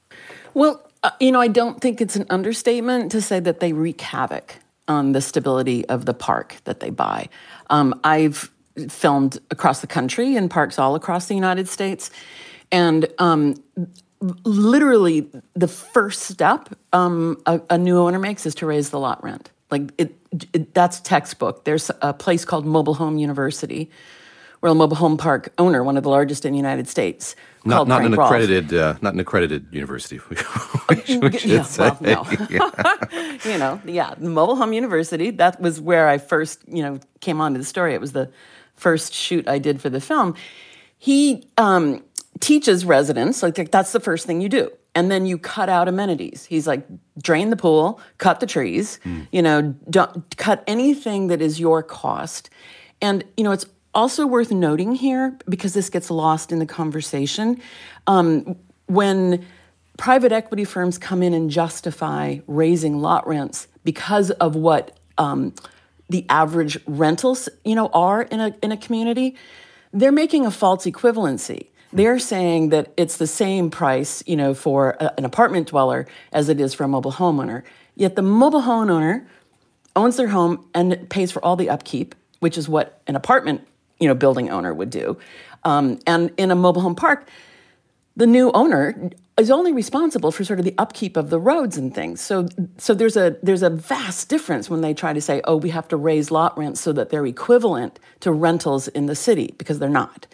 Well, 0.54 0.82
uh, 1.02 1.10
you 1.20 1.32
know, 1.32 1.40
I 1.40 1.48
don't 1.48 1.80
think 1.80 2.00
it's 2.00 2.16
an 2.16 2.26
understatement 2.30 3.12
to 3.12 3.20
say 3.20 3.40
that 3.40 3.60
they 3.60 3.72
wreak 3.72 4.00
havoc 4.00 4.56
on 4.88 5.12
the 5.12 5.20
stability 5.20 5.86
of 5.88 6.06
the 6.06 6.14
park 6.14 6.56
that 6.64 6.80
they 6.80 6.90
buy. 6.90 7.28
Um, 7.70 7.98
I've 8.04 8.50
filmed 8.88 9.38
across 9.50 9.80
the 9.80 9.86
country 9.86 10.36
in 10.36 10.48
parks 10.48 10.78
all 10.78 10.94
across 10.94 11.26
the 11.26 11.34
United 11.34 11.68
States, 11.68 12.10
and 12.70 13.06
um, 13.18 13.62
literally 14.44 15.28
the 15.54 15.68
first 15.68 16.22
step 16.22 16.68
um, 16.92 17.40
a, 17.46 17.60
a 17.70 17.78
new 17.78 17.98
owner 17.98 18.18
makes 18.18 18.46
is 18.46 18.54
to 18.56 18.66
raise 18.66 18.90
the 18.90 18.98
lot 18.98 19.22
rent. 19.22 19.50
Like 19.70 19.92
it, 19.98 20.14
it, 20.52 20.74
that's 20.74 21.00
textbook. 21.00 21.64
There's 21.64 21.90
a 22.00 22.12
place 22.12 22.44
called 22.44 22.66
Mobile 22.66 22.94
Home 22.94 23.18
University 23.18 23.90
we're 24.62 24.72
mobile 24.74 24.96
home 24.96 25.16
park 25.16 25.52
owner, 25.58 25.82
one 25.82 25.96
of 25.96 26.04
the 26.04 26.08
largest 26.08 26.44
in 26.44 26.52
the 26.52 26.56
United 26.56 26.88
States. 26.88 27.34
Not, 27.64 27.88
not 27.88 28.04
an 28.04 28.14
accredited, 28.14 28.72
uh, 28.72 28.94
not 29.02 29.12
an 29.12 29.20
accredited 29.20 29.66
university. 29.72 30.20
we 30.30 30.36
we 31.18 31.38
should 31.38 31.50
yeah, 31.50 31.62
say. 31.62 31.90
well, 32.00 32.00
no. 32.00 32.28
you 33.44 33.58
know, 33.58 33.80
yeah, 33.84 34.14
the 34.16 34.30
Mobile 34.30 34.56
Home 34.56 34.72
University. 34.72 35.30
That 35.30 35.60
was 35.60 35.80
where 35.80 36.08
I 36.08 36.18
first, 36.18 36.60
you 36.68 36.82
know, 36.82 37.00
came 37.20 37.40
onto 37.40 37.58
the 37.58 37.64
story. 37.64 37.92
It 37.92 38.00
was 38.00 38.12
the 38.12 38.30
first 38.76 39.12
shoot 39.12 39.46
I 39.48 39.58
did 39.58 39.80
for 39.80 39.90
the 39.90 40.00
film. 40.00 40.34
He 40.96 41.44
um, 41.58 42.02
teaches 42.40 42.84
residents 42.84 43.42
like 43.42 43.70
that's 43.70 43.92
the 43.92 44.00
first 44.00 44.26
thing 44.26 44.40
you 44.40 44.48
do, 44.48 44.70
and 44.94 45.10
then 45.10 45.26
you 45.26 45.38
cut 45.38 45.68
out 45.68 45.88
amenities. 45.88 46.44
He's 46.44 46.68
like, 46.68 46.86
drain 47.20 47.50
the 47.50 47.56
pool, 47.56 48.00
cut 48.18 48.38
the 48.38 48.46
trees, 48.46 49.00
you 49.32 49.42
know, 49.42 49.74
don't 49.90 50.36
cut 50.36 50.62
anything 50.68 51.26
that 51.28 51.42
is 51.42 51.58
your 51.58 51.82
cost, 51.82 52.50
and 53.00 53.24
you 53.36 53.42
know, 53.42 53.50
it's 53.50 53.66
also 53.94 54.26
worth 54.26 54.50
noting 54.50 54.94
here 54.94 55.36
because 55.48 55.74
this 55.74 55.90
gets 55.90 56.10
lost 56.10 56.52
in 56.52 56.58
the 56.58 56.66
conversation. 56.66 57.60
Um, 58.06 58.56
when 58.86 59.46
private 59.96 60.32
equity 60.32 60.64
firms 60.64 60.98
come 60.98 61.22
in 61.22 61.34
and 61.34 61.50
justify 61.50 62.38
raising 62.46 63.00
lot 63.00 63.26
rents 63.26 63.68
because 63.84 64.30
of 64.32 64.56
what 64.56 64.98
um, 65.18 65.54
the 66.08 66.26
average 66.28 66.78
rentals, 66.86 67.48
you 67.64 67.74
know, 67.74 67.88
are 67.88 68.22
in 68.22 68.40
a 68.40 68.54
in 68.62 68.72
a 68.72 68.76
community, 68.76 69.36
they're 69.92 70.12
making 70.12 70.46
a 70.46 70.50
false 70.50 70.86
equivalency. 70.86 71.68
They're 71.92 72.18
saying 72.18 72.70
that 72.70 72.92
it's 72.96 73.18
the 73.18 73.26
same 73.26 73.70
price, 73.70 74.22
you 74.26 74.34
know, 74.34 74.54
for 74.54 74.96
a, 74.98 75.12
an 75.18 75.26
apartment 75.26 75.68
dweller 75.68 76.06
as 76.32 76.48
it 76.48 76.58
is 76.58 76.72
for 76.72 76.84
a 76.84 76.88
mobile 76.88 77.12
homeowner. 77.12 77.62
Yet 77.94 78.16
the 78.16 78.22
mobile 78.22 78.62
homeowner 78.62 79.26
owns 79.94 80.16
their 80.16 80.28
home 80.28 80.66
and 80.74 81.08
pays 81.10 81.30
for 81.30 81.44
all 81.44 81.56
the 81.56 81.68
upkeep, 81.68 82.14
which 82.40 82.56
is 82.56 82.66
what 82.66 83.02
an 83.06 83.14
apartment, 83.14 83.66
you 83.98 84.08
know, 84.08 84.14
building 84.14 84.50
owner 84.50 84.74
would 84.74 84.90
do. 84.90 85.16
Um, 85.64 85.98
and 86.06 86.30
in 86.36 86.50
a 86.50 86.54
mobile 86.54 86.82
home 86.82 86.94
park, 86.94 87.28
the 88.16 88.26
new 88.26 88.50
owner 88.52 89.10
is 89.38 89.50
only 89.50 89.72
responsible 89.72 90.30
for 90.30 90.44
sort 90.44 90.58
of 90.58 90.64
the 90.64 90.74
upkeep 90.76 91.16
of 91.16 91.30
the 91.30 91.40
roads 91.40 91.78
and 91.78 91.94
things. 91.94 92.20
So 92.20 92.48
so 92.76 92.94
there's 92.94 93.16
a 93.16 93.36
there's 93.42 93.62
a 93.62 93.70
vast 93.70 94.28
difference 94.28 94.68
when 94.68 94.82
they 94.82 94.92
try 94.92 95.12
to 95.12 95.20
say, 95.20 95.40
"Oh, 95.44 95.56
we 95.56 95.70
have 95.70 95.88
to 95.88 95.96
raise 95.96 96.30
lot 96.30 96.56
rents 96.58 96.80
so 96.80 96.92
that 96.92 97.10
they're 97.10 97.26
equivalent 97.26 97.98
to 98.20 98.32
rentals 98.32 98.88
in 98.88 99.06
the 99.06 99.14
city," 99.14 99.54
because 99.56 99.78
they're 99.78 99.88
not. 99.88 100.26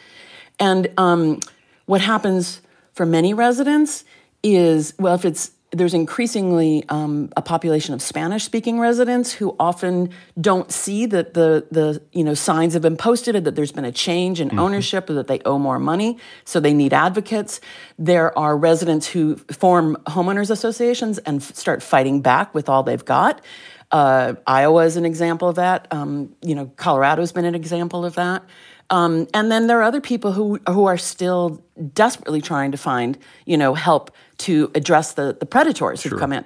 And 0.58 0.88
um, 0.96 1.40
what 1.86 2.00
happens 2.00 2.60
for 2.92 3.06
many 3.06 3.32
residents 3.32 4.04
is, 4.42 4.94
well, 4.98 5.14
if 5.14 5.24
it's 5.24 5.52
there's 5.70 5.92
increasingly 5.92 6.84
um, 6.88 7.30
a 7.36 7.42
population 7.42 7.92
of 7.92 8.00
Spanish-speaking 8.00 8.80
residents 8.80 9.32
who 9.32 9.54
often 9.60 10.10
don't 10.40 10.72
see 10.72 11.04
that 11.06 11.34
the 11.34 11.66
the 11.70 12.02
you 12.12 12.24
know 12.24 12.34
signs 12.34 12.72
have 12.72 12.82
been 12.82 12.96
posted 12.96 13.44
that 13.44 13.54
there's 13.54 13.72
been 13.72 13.84
a 13.84 13.92
change 13.92 14.40
in 14.40 14.58
ownership 14.58 15.10
or 15.10 15.14
that 15.14 15.26
they 15.26 15.40
owe 15.44 15.58
more 15.58 15.78
money, 15.78 16.18
so 16.44 16.58
they 16.58 16.72
need 16.72 16.94
advocates. 16.94 17.60
There 17.98 18.36
are 18.38 18.56
residents 18.56 19.06
who 19.06 19.36
form 19.36 19.96
homeowners 20.06 20.50
associations 20.50 21.18
and 21.18 21.42
f- 21.42 21.54
start 21.54 21.82
fighting 21.82 22.22
back 22.22 22.54
with 22.54 22.68
all 22.68 22.82
they've 22.82 23.04
got. 23.04 23.42
Uh, 23.90 24.34
Iowa 24.46 24.84
is 24.84 24.96
an 24.96 25.04
example 25.04 25.48
of 25.48 25.56
that. 25.56 25.88
Um, 25.90 26.34
you 26.42 26.54
know, 26.54 26.66
Colorado's 26.76 27.32
been 27.32 27.44
an 27.44 27.54
example 27.54 28.04
of 28.04 28.14
that. 28.14 28.42
Um, 28.90 29.26
and 29.34 29.50
then 29.50 29.66
there 29.66 29.78
are 29.80 29.82
other 29.82 30.00
people 30.00 30.32
who 30.32 30.58
who 30.66 30.86
are 30.86 30.96
still 30.96 31.62
desperately 31.92 32.40
trying 32.40 32.72
to 32.72 32.78
find 32.78 33.18
you 33.44 33.56
know 33.56 33.74
help 33.74 34.10
to 34.38 34.70
address 34.74 35.14
the 35.14 35.36
the 35.38 35.46
predators 35.46 36.02
who've 36.02 36.18
come 36.18 36.32
in. 36.32 36.44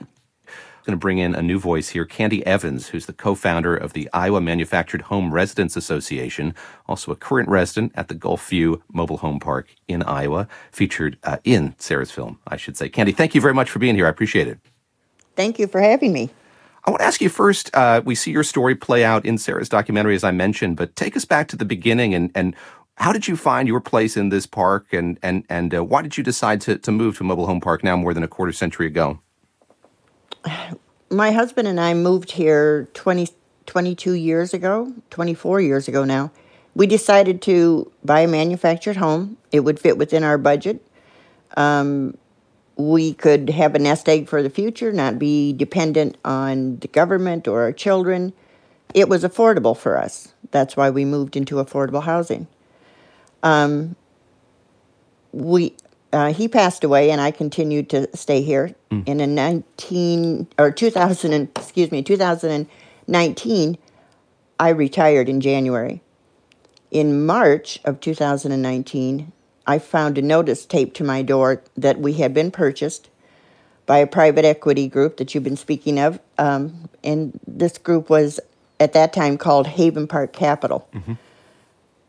I'm 0.82 0.86
going 0.86 0.98
to 0.98 1.00
bring 1.00 1.18
in 1.18 1.36
a 1.36 1.42
new 1.42 1.60
voice 1.60 1.90
here, 1.90 2.04
Candy 2.04 2.44
Evans, 2.44 2.88
who's 2.88 3.06
the 3.06 3.12
co-founder 3.12 3.76
of 3.76 3.92
the 3.92 4.10
Iowa 4.12 4.40
Manufactured 4.40 5.02
Home 5.02 5.32
Residents 5.32 5.76
Association, 5.76 6.56
also 6.88 7.12
a 7.12 7.14
current 7.16 7.48
resident 7.48 7.92
at 7.94 8.08
the 8.08 8.16
Golfview 8.16 8.82
Mobile 8.92 9.18
Home 9.18 9.38
Park 9.38 9.76
in 9.86 10.02
Iowa, 10.02 10.48
featured 10.72 11.18
uh, 11.22 11.36
in 11.44 11.76
Sarah's 11.78 12.10
film, 12.10 12.40
I 12.48 12.56
should 12.56 12.76
say. 12.76 12.88
Candy, 12.88 13.12
thank 13.12 13.32
you 13.36 13.40
very 13.40 13.54
much 13.54 13.70
for 13.70 13.78
being 13.78 13.94
here. 13.94 14.06
I 14.06 14.10
appreciate 14.10 14.48
it. 14.48 14.58
Thank 15.36 15.60
you 15.60 15.68
for 15.68 15.80
having 15.80 16.12
me. 16.12 16.30
I 16.84 16.90
want 16.90 17.00
to 17.00 17.06
ask 17.06 17.20
you 17.20 17.28
first. 17.28 17.70
Uh, 17.76 18.02
we 18.04 18.16
see 18.16 18.32
your 18.32 18.42
story 18.42 18.74
play 18.74 19.04
out 19.04 19.24
in 19.24 19.38
Sarah's 19.38 19.68
documentary, 19.68 20.16
as 20.16 20.24
I 20.24 20.32
mentioned, 20.32 20.76
but 20.76 20.96
take 20.96 21.16
us 21.16 21.24
back 21.24 21.46
to 21.48 21.56
the 21.56 21.64
beginning 21.64 22.12
and 22.12 22.32
and 22.34 22.56
how 23.02 23.12
did 23.12 23.26
you 23.26 23.36
find 23.36 23.66
your 23.66 23.80
place 23.80 24.16
in 24.16 24.28
this 24.28 24.46
park, 24.46 24.92
and 24.92 25.18
and 25.24 25.44
and 25.48 25.74
uh, 25.74 25.82
why 25.82 26.02
did 26.02 26.16
you 26.16 26.22
decide 26.22 26.60
to 26.62 26.78
to 26.78 26.92
move 26.92 27.18
to 27.18 27.24
mobile 27.24 27.46
home 27.46 27.60
park 27.60 27.82
now 27.82 27.96
more 27.96 28.14
than 28.14 28.22
a 28.22 28.28
quarter 28.28 28.52
century 28.52 28.86
ago? 28.86 29.18
My 31.10 31.32
husband 31.32 31.66
and 31.66 31.80
I 31.80 31.94
moved 31.94 32.30
here 32.30 32.88
20, 32.94 33.28
22 33.66 34.12
years 34.12 34.54
ago, 34.54 34.94
24 35.10 35.60
years 35.60 35.88
ago 35.88 36.04
now. 36.04 36.30
We 36.74 36.86
decided 36.86 37.42
to 37.42 37.90
buy 38.02 38.20
a 38.20 38.28
manufactured 38.28 38.96
home. 38.96 39.36
It 39.50 39.60
would 39.60 39.78
fit 39.78 39.98
within 39.98 40.24
our 40.24 40.38
budget. 40.38 40.80
Um, 41.56 42.16
we 42.76 43.12
could 43.12 43.50
have 43.50 43.74
a 43.74 43.78
nest 43.78 44.08
egg 44.08 44.28
for 44.28 44.42
the 44.42 44.48
future, 44.48 44.90
not 44.90 45.18
be 45.18 45.52
dependent 45.52 46.16
on 46.24 46.78
the 46.78 46.88
government 46.88 47.46
or 47.46 47.62
our 47.62 47.72
children. 47.72 48.32
It 48.94 49.08
was 49.08 49.22
affordable 49.22 49.76
for 49.76 49.98
us. 49.98 50.32
That's 50.50 50.76
why 50.76 50.88
we 50.88 51.04
moved 51.04 51.36
into 51.36 51.56
affordable 51.56 52.04
housing. 52.04 52.46
Um, 53.42 53.96
we 55.32 55.74
uh, 56.12 56.32
he 56.32 56.46
passed 56.46 56.84
away, 56.84 57.10
and 57.10 57.20
I 57.20 57.30
continued 57.30 57.88
to 57.90 58.14
stay 58.16 58.42
here. 58.42 58.74
And 59.06 59.20
in 59.20 59.34
nineteen 59.34 60.46
or 60.58 60.70
two 60.70 60.90
thousand 60.90 61.32
and 61.32 61.48
excuse 61.56 61.90
me, 61.90 62.02
two 62.02 62.16
thousand 62.16 62.50
and 62.50 62.66
nineteen, 63.06 63.78
I 64.60 64.68
retired 64.68 65.28
in 65.28 65.40
January. 65.40 66.02
In 66.90 67.24
March 67.24 67.80
of 67.84 68.00
two 68.00 68.14
thousand 68.14 68.52
and 68.52 68.62
nineteen, 68.62 69.32
I 69.66 69.78
found 69.78 70.18
a 70.18 70.22
notice 70.22 70.66
taped 70.66 70.96
to 70.98 71.04
my 71.04 71.22
door 71.22 71.62
that 71.76 71.98
we 71.98 72.12
had 72.14 72.34
been 72.34 72.50
purchased 72.50 73.08
by 73.86 73.98
a 73.98 74.06
private 74.06 74.44
equity 74.44 74.86
group 74.88 75.16
that 75.16 75.34
you've 75.34 75.42
been 75.42 75.56
speaking 75.56 75.98
of, 75.98 76.20
um, 76.38 76.88
and 77.02 77.38
this 77.46 77.78
group 77.78 78.10
was 78.10 78.38
at 78.78 78.92
that 78.92 79.12
time 79.12 79.38
called 79.38 79.66
Haven 79.66 80.06
Park 80.06 80.32
Capital. 80.32 80.86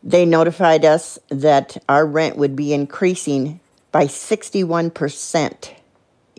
They 0.06 0.26
notified 0.26 0.84
us 0.84 1.18
that 1.30 1.82
our 1.88 2.06
rent 2.06 2.36
would 2.36 2.54
be 2.54 2.74
increasing 2.74 3.58
by 3.90 4.04
61% 4.04 5.70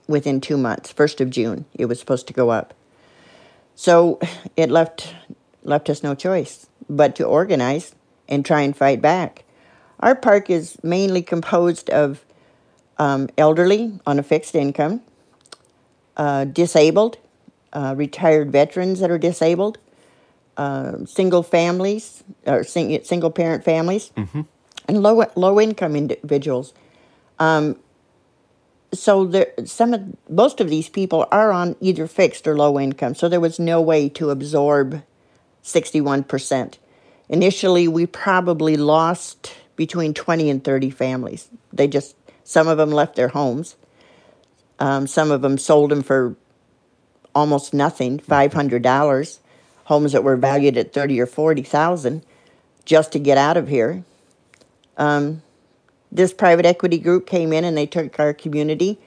within 0.07 0.39
two 0.39 0.55
months. 0.55 0.91
First 0.91 1.19
of 1.19 1.31
June, 1.31 1.65
it 1.73 1.85
was 1.85 1.99
supposed 1.99 2.27
to 2.27 2.33
go 2.33 2.51
up. 2.51 2.75
So 3.73 4.19
it 4.55 4.69
left 4.69 5.15
left 5.63 5.89
us 5.89 6.03
no 6.03 6.13
choice 6.13 6.67
but 6.87 7.15
to 7.15 7.23
organize 7.23 7.95
and 8.29 8.45
try 8.45 8.61
and 8.61 8.77
fight 8.77 9.01
back. 9.01 9.43
Our 9.99 10.15
park 10.15 10.51
is 10.51 10.77
mainly 10.83 11.23
composed 11.23 11.89
of 11.89 12.23
um, 12.99 13.29
elderly 13.35 13.99
on 14.05 14.19
a 14.19 14.23
fixed 14.23 14.53
income, 14.53 15.01
uh, 16.15 16.45
disabled, 16.45 17.17
uh, 17.73 17.95
retired 17.97 18.51
veterans 18.51 18.99
that 18.99 19.09
are 19.09 19.17
disabled, 19.17 19.79
uh, 20.57 21.05
single 21.05 21.43
families 21.43 22.23
or 22.45 22.63
sing, 22.63 23.03
single 23.03 23.31
parent 23.31 23.63
families, 23.63 24.11
and 24.87 25.03
low 25.03 25.25
low 25.35 25.59
income 25.59 25.95
individuals. 25.95 26.73
Um, 27.39 27.77
so 28.93 29.25
there, 29.25 29.51
some 29.65 29.93
of 29.93 30.01
most 30.29 30.61
of 30.61 30.69
these 30.69 30.89
people 30.89 31.27
are 31.31 31.51
on 31.51 31.75
either 31.81 32.07
fixed 32.07 32.47
or 32.47 32.55
low 32.55 32.79
income. 32.79 33.15
So 33.15 33.27
there 33.27 33.41
was 33.41 33.59
no 33.59 33.81
way 33.81 34.09
to 34.09 34.29
absorb 34.29 35.03
sixty 35.61 36.01
one 36.01 36.23
percent. 36.23 36.79
Initially, 37.27 37.87
we 37.87 38.05
probably 38.05 38.77
lost 38.77 39.53
between 39.75 40.13
twenty 40.13 40.49
and 40.49 40.63
thirty 40.63 40.89
families. 40.89 41.49
They 41.73 41.87
just 41.87 42.15
some 42.43 42.67
of 42.67 42.77
them 42.77 42.91
left 42.91 43.15
their 43.15 43.29
homes. 43.29 43.75
Um, 44.79 45.07
some 45.07 45.31
of 45.31 45.41
them 45.41 45.57
sold 45.57 45.91
them 45.91 46.03
for 46.03 46.35
almost 47.33 47.73
nothing, 47.73 48.19
five 48.19 48.53
hundred 48.53 48.83
dollars. 48.83 49.39
Homes 49.85 50.11
that 50.11 50.23
were 50.23 50.35
valued 50.35 50.77
at 50.77 50.93
thirty 50.93 51.19
or 51.19 51.25
forty 51.25 51.63
thousand, 51.63 52.23
just 52.85 53.11
to 53.13 53.19
get 53.19 53.37
out 53.37 53.57
of 53.57 53.67
here. 53.67 54.03
Um, 54.97 55.41
this 56.11 56.33
private 56.33 56.65
equity 56.65 56.97
group 56.97 57.27
came 57.27 57.51
in 57.51 57.63
and 57.63 57.77
they 57.77 57.85
took 57.85 58.19
our 58.19 58.33
community. 58.33 58.99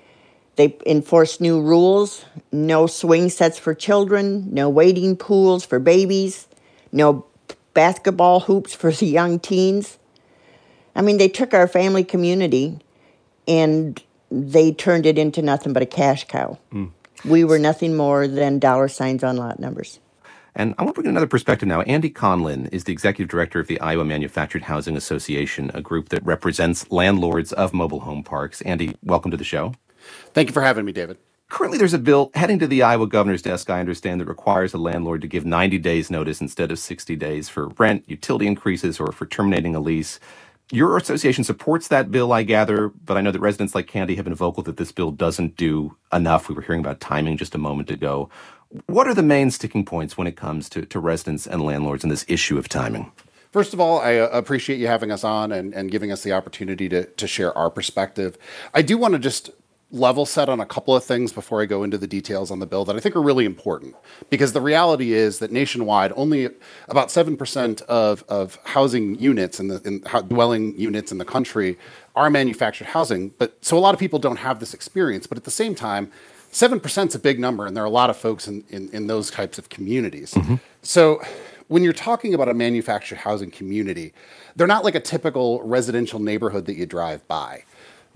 They 0.57 0.77
enforced 0.87 1.41
new 1.41 1.61
rules 1.63 2.25
no 2.53 2.87
swing 2.87 3.31
sets 3.31 3.59
for 3.59 3.75
children, 3.75 4.53
no 4.53 4.69
wading 4.69 5.17
pools 5.17 5.65
for 5.65 5.79
babies, 5.79 6.49
no 6.93 7.25
basketball 7.75 8.41
hoops 8.41 8.75
for 8.75 8.91
the 9.01 9.07
young 9.07 9.39
teens. 9.39 9.99
I 10.95 11.03
mean, 11.03 11.19
they 11.19 11.29
took 11.29 11.55
our 11.55 11.69
family 11.69 12.05
community 12.05 12.81
and 13.47 14.03
they 14.31 14.73
turned 14.73 15.07
it 15.07 15.17
into 15.19 15.43
nothing 15.43 15.73
but 15.73 15.83
a 15.83 15.87
cash 15.87 16.27
cow. 16.27 16.59
We 17.25 17.45
were 17.45 17.59
nothing 17.59 17.97
more 17.97 18.27
than 18.29 18.59
dollar 18.59 18.89
signs 18.89 19.25
on 19.25 19.37
lot 19.37 19.59
numbers. 19.59 20.01
And 20.55 20.75
I 20.79 20.83
want 20.83 20.95
to 20.97 21.03
bring 21.03 21.11
another 21.11 21.27
perspective 21.27 21.69
now. 21.69 21.83
Andy 21.83 22.11
Conlin 22.11 22.69
is 22.73 22.85
the 22.85 22.93
executive 22.93 23.29
director 23.31 23.61
of 23.61 23.67
the 23.67 23.81
Iowa 23.81 24.05
Manufactured 24.05 24.63
Housing 24.63 24.97
Association, 24.97 25.71
a 25.75 25.81
group 25.81 26.09
that 26.11 26.25
represents 26.25 26.91
landlords 26.91 27.53
of 27.53 27.73
mobile 27.73 28.01
home 28.01 28.23
parks. 28.23 28.61
Andy, 28.63 28.97
welcome 29.03 29.31
to 29.31 29.37
the 29.37 29.45
show. 29.45 29.75
Thank 30.33 30.49
you 30.49 30.53
for 30.55 30.63
having 30.63 30.85
me, 30.85 30.93
David. 30.93 31.19
Currently, 31.49 31.79
there's 31.79 31.95
a 31.95 31.99
bill 31.99 32.31
heading 32.35 32.59
to 32.59 32.67
the 32.67 32.83
Iowa 32.83 33.07
governor's 33.07 33.41
desk, 33.41 33.71
I 33.71 33.81
understand, 33.81 34.21
that 34.21 34.27
requires 34.27 34.75
a 34.75 34.79
landlord 34.79 35.23
to 35.23 35.29
give 35.29 35.47
90 35.47 35.79
days 35.79 36.11
notice 36.11 36.43
instead 36.43 36.71
of 36.71 36.79
60 36.79 37.17
days 37.17 37.49
for 37.49 37.69
rent, 37.79 38.05
utility 38.07 38.47
increases, 38.47 39.01
or 39.01 39.13
for 39.13 39.25
terminating 39.25 39.75
a 39.75 39.81
lease. 39.81 40.21
Your 40.71 40.99
association 40.99 41.45
supports 41.45 41.89
that 41.89 42.11
bill, 42.11 42.33
I 42.33 42.43
gather, 42.43 42.89
but 42.89 43.17
I 43.17 43.23
know 43.23 43.31
that 43.31 43.41
residents 43.41 43.75
like 43.75 43.87
Candy 43.87 44.17
have 44.17 44.27
been 44.27 44.35
vocal 44.35 44.63
that 44.65 44.77
this 44.77 44.93
bill 44.93 45.11
doesn't 45.11 45.57
do 45.57 45.97
enough. 46.13 46.49
We 46.49 46.55
were 46.55 46.61
hearing 46.61 46.81
about 46.81 47.01
timing 47.01 47.39
just 47.39 47.55
a 47.55 47.59
moment 47.59 47.91
ago. 47.91 48.29
What 48.87 49.07
are 49.07 49.15
the 49.15 49.23
main 49.23 49.51
sticking 49.51 49.87
points 49.87 50.19
when 50.19 50.27
it 50.27 50.37
comes 50.37 50.69
to, 50.71 50.85
to 50.85 51.01
residents 51.01 51.47
and 51.47 51.63
landlords 51.63 52.05
in 52.05 52.11
this 52.11 52.27
issue 52.29 52.59
of 52.59 52.69
timing? 52.69 53.11
First 53.51 53.73
of 53.73 53.81
all, 53.81 53.99
I 54.01 54.19
uh, 54.19 54.29
appreciate 54.29 54.79
you 54.79 54.89
having 54.89 55.11
us 55.11 55.25
on 55.25 55.53
and, 55.53 55.73
and 55.73 55.91
giving 55.91 56.13
us 56.13 56.23
the 56.23 56.33
opportunity 56.33 56.87
to, 56.91 57.07
to 57.07 57.27
share 57.27 57.57
our 57.57 57.71
perspective. 57.71 58.37
I 58.75 58.83
do 58.83 58.99
want 58.99 59.15
to 59.15 59.19
just 59.19 59.51
level 59.91 60.27
set 60.27 60.51
on 60.51 60.61
a 60.61 60.67
couple 60.67 60.95
of 60.95 61.03
things 61.03 61.33
before 61.33 61.63
I 61.63 61.65
go 61.67 61.83
into 61.83 61.97
the 61.97 62.07
details 62.07 62.51
on 62.51 62.59
the 62.59 62.67
bill 62.67 62.85
that 62.85 62.97
I 62.97 63.01
think 63.01 63.17
are 63.17 63.23
really 63.23 63.47
important. 63.47 63.95
Because 64.29 64.53
the 64.53 64.61
reality 64.61 65.15
is 65.15 65.39
that 65.39 65.51
nationwide, 65.51 66.13
only 66.15 66.51
about 66.89 67.09
7% 67.09 67.83
of, 67.83 68.23
of 68.29 68.59
housing 68.65 69.19
units 69.19 69.59
and 69.59 69.71
in 69.87 70.01
dwelling 70.29 70.79
units 70.79 71.11
in 71.11 71.19
the 71.19 71.25
country 71.25 71.79
are 72.15 72.29
manufactured 72.29 72.89
housing. 72.89 73.31
But 73.39 73.65
so 73.65 73.79
a 73.79 73.81
lot 73.81 73.95
of 73.95 74.01
people 74.01 74.19
don't 74.19 74.37
have 74.37 74.61
this 74.61 74.75
experience. 74.75 75.27
But 75.27 75.39
at 75.39 75.45
the 75.45 75.51
same 75.51 75.75
time, 75.75 76.13
7% 76.53 77.09
is 77.09 77.15
a 77.15 77.19
big 77.19 77.39
number, 77.39 77.67
and 77.67 77.77
there 77.77 77.85
are 77.85 77.87
a 77.87 77.91
lot 77.91 78.11
of 78.11 78.17
folks 78.17 78.49
in, 78.49 78.65
in, 78.69 78.89
in 78.91 79.07
those 79.07 79.31
types 79.31 79.59
of 79.59 79.69
communities. 79.69 80.35
Mm-hmm. 80.35 80.57
So 80.83 81.23
when 81.69 81.83
you're 81.83 81.93
talking 81.93 82.35
about 82.35 82.49
a 82.49 82.55
manufactured 82.55 83.19
housing 83.19 83.51
community, 83.51 84.13
they're 84.57 84.67
not 84.67 84.85
like 84.85 84.95
a 84.95 85.01
typical 85.01 85.63
residential 85.63 86.19
neighborhood 86.19 86.67
that 86.67 86.77
you 86.77 86.87
drive 86.87 87.27
by. 87.29 87.65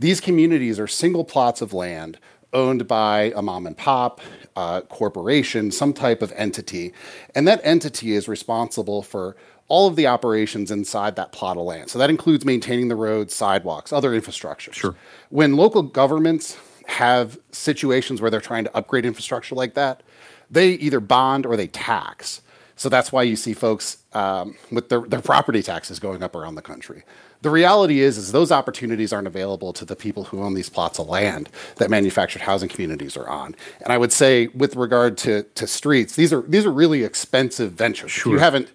These 0.03 0.21
communities 0.21 0.81
are 0.81 0.89
single 0.89 1.25
plots 1.25 1.63
of 1.63 1.73
land 1.73 2.19
owned 2.53 2.89
by 2.89 3.33
a 3.37 3.41
mom 3.41 3.69
and 3.69 3.77
pop, 3.77 4.21
uh, 4.57 4.81
corporation, 4.81 5.71
some 5.71 5.93
type 5.93 6.23
of 6.23 6.33
entity. 6.33 6.93
And 7.37 7.47
that 7.47 7.61
entity 7.63 8.13
is 8.13 8.27
responsible 8.27 9.03
for 9.05 9.37
all 9.69 9.87
of 9.87 9.95
the 9.95 10.09
operations 10.09 10.73
inside 10.73 11.15
that 11.15 11.31
plot 11.31 11.57
of 11.57 11.63
land. 11.63 11.89
So 11.89 12.01
that 12.01 12.11
includes 12.11 12.45
maintaining 12.45 12.89
the 12.89 12.97
roads, 12.97 13.33
sidewalks, 13.33 13.93
other 13.93 14.13
infrastructure. 14.13 14.73
Sure. 14.73 14.97
When 15.31 15.55
local 15.55 15.83
governments 15.83 16.59
have 16.89 17.39
situations 17.53 18.21
where 18.21 18.29
they're 18.29 18.41
trying 18.41 18.65
to 18.65 18.77
upgrade 18.77 19.07
infrastructure 19.07 19.55
like 19.55 19.75
that, 19.75 20.03
they 20.51 20.71
either 20.71 20.99
bond 20.99 21.47
or 21.47 21.57
they 21.57 21.69
tax. 21.69 22.43
So 22.75 22.89
that's 22.89 23.13
why 23.13 23.23
you 23.23 23.37
see 23.37 23.55
folks 23.55 23.99
um, 24.15 24.57
with 24.73 24.89
their, 24.89 25.03
their 25.03 25.21
property 25.21 25.63
taxes 25.63 26.01
going 26.01 26.25
up 26.25 26.35
around 26.35 26.57
the 26.57 26.63
country. 26.63 27.05
The 27.43 27.51
reality 27.51 28.01
is, 28.01 28.17
is 28.19 28.33
those 28.33 28.51
opportunities 28.51 29.13
aren't 29.13 29.27
available 29.27 29.73
to 29.75 29.85
the 29.85 29.97
people 29.97 30.25
who 30.25 30.43
own 30.43 30.55
these 30.55 30.69
plots 30.69 30.99
of 30.99 31.09
land 31.09 31.49
that 31.77 31.91
manufactured 31.91 32.43
housing 32.43 32.69
communities 32.69 33.17
are 33.17 33.29
on. 33.29 33.55
And 33.81 33.93
I 33.93 33.99
would 33.99 34.13
say, 34.13 34.47
with 34.49 34.77
regard 34.77 35.19
to, 35.19 35.43
to 35.43 35.67
streets, 35.67 36.17
these 36.17 36.33
are 36.33 36.43
these 36.43 36.65
are 36.65 36.73
really 36.73 37.05
expensive 37.05 37.73
ventures. 37.73 38.13
Sure. 38.13 38.33
If 38.33 38.37
you 38.37 38.39
haven't 38.39 38.69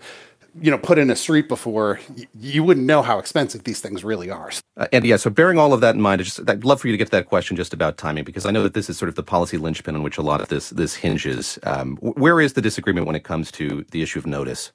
you 0.61 0.71
know 0.71 0.77
put 0.77 0.97
in 0.97 1.09
a 1.09 1.15
street 1.15 1.47
before 1.47 1.99
you 2.39 2.63
wouldn't 2.63 2.85
know 2.85 3.01
how 3.01 3.19
expensive 3.19 3.63
these 3.63 3.79
things 3.79 4.03
really 4.03 4.29
are 4.29 4.51
uh, 4.77 4.87
and 4.91 5.05
yeah 5.05 5.15
so 5.15 5.29
bearing 5.29 5.57
all 5.57 5.73
of 5.73 5.81
that 5.81 5.95
in 5.95 6.01
mind 6.01 6.23
just, 6.23 6.39
i'd 6.49 6.63
love 6.63 6.81
for 6.81 6.87
you 6.87 6.93
to 6.93 6.97
get 6.97 7.05
to 7.05 7.11
that 7.11 7.27
question 7.27 7.55
just 7.55 7.73
about 7.73 7.97
timing 7.97 8.23
because 8.23 8.45
i 8.45 8.51
know 8.51 8.63
that 8.63 8.73
this 8.73 8.89
is 8.89 8.97
sort 8.97 9.09
of 9.09 9.15
the 9.15 9.23
policy 9.23 9.57
linchpin 9.57 9.95
on 9.95 10.03
which 10.03 10.17
a 10.17 10.21
lot 10.21 10.41
of 10.41 10.47
this 10.49 10.69
this 10.71 10.95
hinges 10.95 11.59
um, 11.63 11.97
where 11.97 12.41
is 12.41 12.53
the 12.53 12.61
disagreement 12.61 13.05
when 13.05 13.15
it 13.15 13.23
comes 13.23 13.51
to 13.51 13.85
the 13.91 14.01
issue 14.01 14.19
of 14.19 14.25
notice 14.25 14.71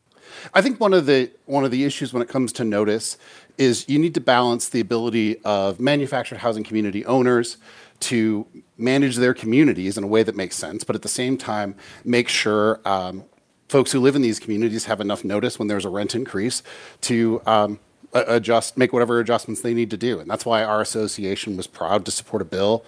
I 0.55 0.63
think 0.63 0.81
one 0.81 0.95
of 0.95 1.07
the 1.07 1.31
one 1.47 1.65
of 1.65 1.71
the 1.71 1.85
issues 1.85 2.13
when 2.13 2.23
it 2.23 2.29
comes 2.29 2.53
to 2.55 2.65
notice 2.65 3.17
is 3.59 3.89
you 3.89 3.99
need 3.99 4.15
to 4.15 4.21
balance 4.21 4.69
the 4.69 4.81
ability 4.81 5.39
of 5.45 5.79
manufactured 5.81 6.39
housing 6.39 6.65
community 6.65 7.05
owners 7.05 7.59
to 8.01 8.47
manage 8.77 9.17
their 9.17 9.35
communities 9.35 9.97
in 9.97 10.05
a 10.05 10.07
way 10.07 10.23
that 10.23 10.35
makes 10.35 10.57
sense, 10.57 10.83
but 10.85 10.97
at 10.97 11.03
the 11.03 11.09
same 11.09 11.37
time 11.37 11.75
make 12.05 12.29
sure 12.29 12.81
um, 12.85 13.25
folks 13.69 13.93
who 13.93 14.01
live 14.01 14.17
in 14.17 14.23
these 14.23 14.39
communities 14.39 14.87
have 14.87 15.01
enough 15.01 15.25
notice 15.25 15.59
when 15.59 15.69
there's 15.69 15.85
a 15.85 15.89
rent 15.89 16.15
increase 16.15 16.63
to 17.01 17.41
um, 17.47 17.79
adjust, 18.13 18.77
make 18.77 18.93
whatever 18.93 19.19
adjustments 19.21 19.63
they 19.63 19.75
need 19.75 19.91
to 19.91 19.97
do. 19.97 20.21
And 20.21 20.31
that's 20.31 20.45
why 20.45 20.63
our 20.63 20.81
association 20.81 21.57
was 21.57 21.67
proud 21.67 22.05
to 22.05 22.11
support 22.11 22.43
a 22.43 22.45
bill 22.45 22.85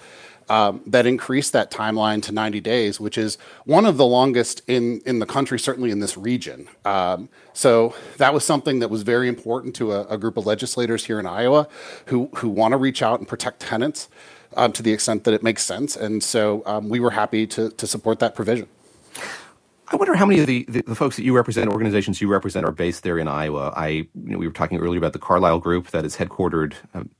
um, 0.49 0.83
that 0.87 1.07
increased 1.07 1.53
that 1.53 1.71
timeline 1.71 2.23
to 2.23 2.33
90 2.33 2.61
days, 2.61 3.01
which 3.01 3.17
is 3.17 3.37
one 3.65 3.87
of 3.87 3.97
the 3.97 4.05
longest 4.05 4.63
in, 4.67 5.01
in 5.07 5.19
the 5.19 5.27
country, 5.27 5.59
certainly 5.59 5.91
in 5.91 6.01
this 6.01 6.17
region. 6.17 6.69
Um, 6.85 7.29
so 7.53 7.95
that 8.19 8.35
was 8.35 8.45
something 8.45 8.81
that 8.81 8.89
was 8.89 9.03
very 9.03 9.29
important 9.29 9.75
to 9.77 9.93
a, 9.93 10.07
a, 10.07 10.19
group 10.19 10.37
of 10.37 10.47
legislators 10.47 11.07
here 11.07 11.21
in 11.21 11.27
Iowa 11.27 11.69
who, 12.07 12.29
who 12.37 12.49
want 12.49 12.73
to 12.73 12.77
reach 12.77 13.03
out 13.03 13.21
and 13.21 13.29
protect 13.29 13.61
tenants 13.61 14.09
um, 14.57 14.73
to 14.73 14.83
the 14.83 14.93
extent 14.93 15.25
that 15.25 15.35
it 15.35 15.43
makes 15.43 15.65
sense. 15.65 15.97
And 15.97 16.23
so 16.23 16.63
um, 16.67 16.89
we 16.89 17.01
were 17.01 17.11
happy 17.11 17.47
to, 17.49 17.71
to 17.71 17.87
support 17.87 18.19
that 18.21 18.35
provision. 18.35 18.69
I 19.89 19.97
wonder 19.97 20.15
how 20.15 20.25
many 20.25 20.41
of 20.41 20.47
the, 20.47 20.65
the, 20.67 20.83
the, 20.83 20.95
folks 20.95 21.17
that 21.17 21.25
you 21.25 21.37
represent, 21.37 21.71
organizations 21.71 22.21
you 22.21 22.29
represent, 22.29 22.65
are 22.65 22.73
based 22.73 23.03
there 23.03 23.19
in 23.19 23.29
Iowa. 23.29 23.73
I, 23.77 23.89
you 23.89 24.09
know, 24.15 24.39
we 24.39 24.47
were 24.47 24.53
talking 24.53 24.79
earlier 24.79 24.99
about 24.99 25.13
the 25.13 25.19
Carlyle 25.19 25.59
Group 25.59 25.89
that 25.91 26.07
is 26.07 26.17
headquartered 26.17 26.75
um, 26.95 27.11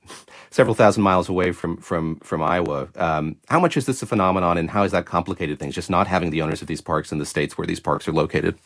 several 0.49 0.73
thousand 0.73 1.03
miles 1.03 1.29
away 1.29 1.51
from 1.51 1.77
from 1.77 2.19
from 2.21 2.41
Iowa. 2.41 2.87
Um, 2.95 3.35
how 3.49 3.59
much 3.59 3.77
is 3.77 3.85
this 3.85 4.01
a 4.01 4.07
phenomenon, 4.07 4.57
and 4.57 4.71
how 4.71 4.81
has 4.81 4.91
that 4.93 5.05
complicated 5.05 5.59
things? 5.59 5.75
Just 5.75 5.91
not 5.91 6.07
having 6.07 6.31
the 6.31 6.41
owners 6.41 6.61
of 6.61 6.67
these 6.67 6.81
parks 6.81 7.11
in 7.11 7.19
the 7.19 7.25
states 7.25 7.57
where 7.57 7.67
these 7.67 7.79
parks 7.79 8.07
are 8.07 8.13
located. 8.13 8.57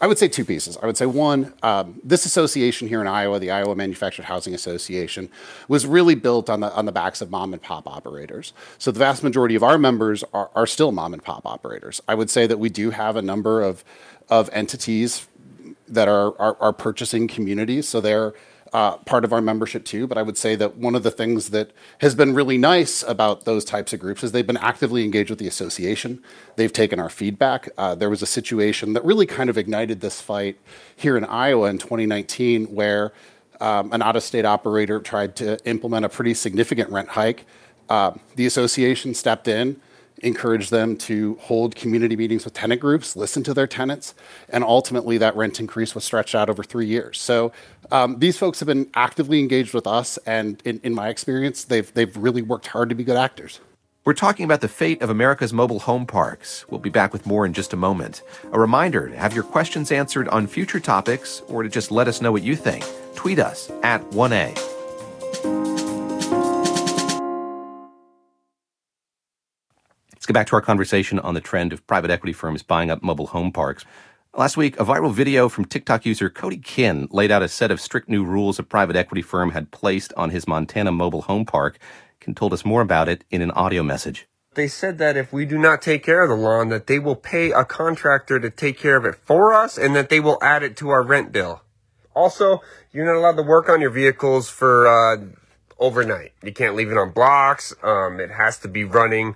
I 0.00 0.06
would 0.06 0.18
say 0.18 0.28
two 0.28 0.44
pieces. 0.44 0.78
I 0.80 0.86
would 0.86 0.96
say 0.96 1.06
one, 1.06 1.52
um, 1.62 2.00
this 2.04 2.24
association 2.24 2.86
here 2.86 3.00
in 3.00 3.08
Iowa, 3.08 3.38
the 3.38 3.50
Iowa 3.50 3.74
Manufactured 3.74 4.26
Housing 4.26 4.54
Association, 4.54 5.28
was 5.66 5.86
really 5.86 6.14
built 6.14 6.48
on 6.48 6.60
the 6.60 6.72
on 6.72 6.84
the 6.84 6.92
backs 6.92 7.20
of 7.20 7.30
mom 7.30 7.52
and 7.52 7.60
pop 7.60 7.88
operators. 7.88 8.52
So 8.78 8.90
the 8.92 9.00
vast 9.00 9.24
majority 9.24 9.56
of 9.56 9.62
our 9.62 9.76
members 9.76 10.22
are, 10.32 10.50
are 10.54 10.66
still 10.66 10.92
mom 10.92 11.14
and 11.14 11.22
pop 11.22 11.44
operators. 11.46 12.00
I 12.06 12.14
would 12.14 12.30
say 12.30 12.46
that 12.46 12.58
we 12.58 12.68
do 12.68 12.90
have 12.90 13.16
a 13.16 13.22
number 13.22 13.62
of 13.62 13.84
of 14.28 14.48
entities 14.52 15.26
that 15.88 16.06
are 16.06 16.38
are, 16.40 16.56
are 16.60 16.72
purchasing 16.72 17.26
communities. 17.26 17.88
So 17.88 18.00
they're 18.00 18.34
uh, 18.72 18.96
part 18.98 19.24
of 19.24 19.32
our 19.32 19.40
membership 19.40 19.84
too. 19.84 20.06
But 20.06 20.18
I 20.18 20.22
would 20.22 20.36
say 20.36 20.54
that 20.56 20.76
one 20.76 20.94
of 20.94 21.02
the 21.02 21.10
things 21.10 21.50
that 21.50 21.70
has 21.98 22.14
been 22.14 22.34
really 22.34 22.58
nice 22.58 23.02
about 23.02 23.44
those 23.44 23.64
types 23.64 23.92
of 23.92 24.00
groups 24.00 24.22
is 24.22 24.32
they've 24.32 24.46
been 24.46 24.56
actively 24.56 25.04
engaged 25.04 25.30
with 25.30 25.38
the 25.38 25.46
association. 25.46 26.22
They've 26.56 26.72
taken 26.72 26.98
our 26.98 27.08
feedback. 27.08 27.68
Uh, 27.78 27.94
there 27.94 28.10
was 28.10 28.22
a 28.22 28.26
situation 28.26 28.92
that 28.92 29.04
really 29.04 29.26
kind 29.26 29.50
of 29.50 29.58
ignited 29.58 30.00
this 30.00 30.20
fight 30.20 30.58
here 30.94 31.16
in 31.16 31.24
Iowa 31.24 31.68
in 31.68 31.78
2019 31.78 32.66
where 32.66 33.12
um, 33.60 33.92
an 33.92 34.02
out 34.02 34.16
of 34.16 34.22
state 34.22 34.44
operator 34.44 35.00
tried 35.00 35.34
to 35.36 35.58
implement 35.68 36.04
a 36.04 36.08
pretty 36.08 36.34
significant 36.34 36.90
rent 36.90 37.10
hike. 37.10 37.44
Uh, 37.88 38.12
the 38.36 38.46
association 38.46 39.14
stepped 39.14 39.48
in 39.48 39.80
encourage 40.22 40.70
them 40.70 40.96
to 40.96 41.36
hold 41.40 41.74
community 41.74 42.16
meetings 42.16 42.44
with 42.44 42.54
tenant 42.54 42.80
groups, 42.80 43.16
listen 43.16 43.42
to 43.44 43.54
their 43.54 43.66
tenants, 43.66 44.14
and 44.48 44.64
ultimately 44.64 45.18
that 45.18 45.36
rent 45.36 45.60
increase 45.60 45.94
was 45.94 46.04
stretched 46.04 46.34
out 46.34 46.50
over 46.50 46.62
three 46.62 46.86
years. 46.86 47.20
So 47.20 47.52
um, 47.90 48.18
these 48.18 48.38
folks 48.38 48.60
have 48.60 48.66
been 48.66 48.90
actively 48.94 49.40
engaged 49.40 49.74
with 49.74 49.86
us, 49.86 50.18
and 50.26 50.60
in, 50.64 50.80
in 50.82 50.94
my 50.94 51.08
experience, 51.08 51.64
they've 51.64 51.92
they've 51.94 52.16
really 52.16 52.42
worked 52.42 52.68
hard 52.68 52.88
to 52.88 52.94
be 52.94 53.04
good 53.04 53.16
actors. 53.16 53.60
We're 54.04 54.14
talking 54.14 54.46
about 54.46 54.62
the 54.62 54.68
fate 54.68 55.02
of 55.02 55.10
America's 55.10 55.52
mobile 55.52 55.80
home 55.80 56.06
parks. 56.06 56.64
We'll 56.70 56.80
be 56.80 56.88
back 56.88 57.12
with 57.12 57.26
more 57.26 57.44
in 57.44 57.52
just 57.52 57.74
a 57.74 57.76
moment. 57.76 58.22
A 58.52 58.58
reminder 58.58 59.08
to 59.08 59.16
have 59.16 59.34
your 59.34 59.44
questions 59.44 59.92
answered 59.92 60.28
on 60.28 60.46
future 60.46 60.80
topics 60.80 61.42
or 61.48 61.62
to 61.62 61.68
just 61.68 61.90
let 61.90 62.08
us 62.08 62.22
know 62.22 62.32
what 62.32 62.42
you 62.42 62.56
think. 62.56 62.86
Tweet 63.14 63.38
us 63.38 63.70
at 63.82 64.02
1A. 64.12 64.67
Get 70.28 70.34
back 70.34 70.46
to 70.46 70.56
our 70.56 70.60
conversation 70.60 71.18
on 71.20 71.32
the 71.32 71.40
trend 71.40 71.72
of 71.72 71.86
private 71.86 72.10
equity 72.10 72.34
firms 72.34 72.62
buying 72.62 72.90
up 72.90 73.02
mobile 73.02 73.28
home 73.28 73.50
parks. 73.50 73.86
Last 74.36 74.58
week, 74.58 74.78
a 74.78 74.84
viral 74.84 75.10
video 75.10 75.48
from 75.48 75.64
TikTok 75.64 76.04
user 76.04 76.28
Cody 76.28 76.58
Kinn 76.58 77.08
laid 77.10 77.30
out 77.30 77.42
a 77.42 77.48
set 77.48 77.70
of 77.70 77.80
strict 77.80 78.10
new 78.10 78.22
rules 78.22 78.58
a 78.58 78.62
private 78.62 78.94
equity 78.94 79.22
firm 79.22 79.52
had 79.52 79.70
placed 79.70 80.12
on 80.18 80.28
his 80.28 80.46
Montana 80.46 80.92
mobile 80.92 81.22
home 81.22 81.46
park. 81.46 81.78
Kinn 82.20 82.34
told 82.34 82.52
us 82.52 82.62
more 82.62 82.82
about 82.82 83.08
it 83.08 83.24
in 83.30 83.40
an 83.40 83.50
audio 83.52 83.82
message. 83.82 84.28
They 84.52 84.68
said 84.68 84.98
that 84.98 85.16
if 85.16 85.32
we 85.32 85.46
do 85.46 85.56
not 85.56 85.80
take 85.80 86.04
care 86.04 86.22
of 86.22 86.28
the 86.28 86.36
lawn, 86.36 86.68
that 86.68 86.88
they 86.88 86.98
will 86.98 87.16
pay 87.16 87.50
a 87.50 87.64
contractor 87.64 88.38
to 88.38 88.50
take 88.50 88.78
care 88.78 88.96
of 88.96 89.06
it 89.06 89.14
for 89.14 89.54
us 89.54 89.78
and 89.78 89.96
that 89.96 90.10
they 90.10 90.20
will 90.20 90.38
add 90.42 90.62
it 90.62 90.76
to 90.76 90.90
our 90.90 91.02
rent 91.02 91.32
bill. 91.32 91.62
Also, 92.14 92.60
you're 92.92 93.06
not 93.06 93.16
allowed 93.16 93.36
to 93.36 93.48
work 93.48 93.70
on 93.70 93.80
your 93.80 93.90
vehicles 93.90 94.50
for 94.50 94.86
uh, 94.86 95.24
overnight. 95.78 96.32
You 96.42 96.52
can't 96.52 96.76
leave 96.76 96.90
it 96.90 96.98
on 96.98 97.12
blocks. 97.12 97.72
Um, 97.82 98.20
it 98.20 98.30
has 98.30 98.58
to 98.58 98.68
be 98.68 98.84
running 98.84 99.34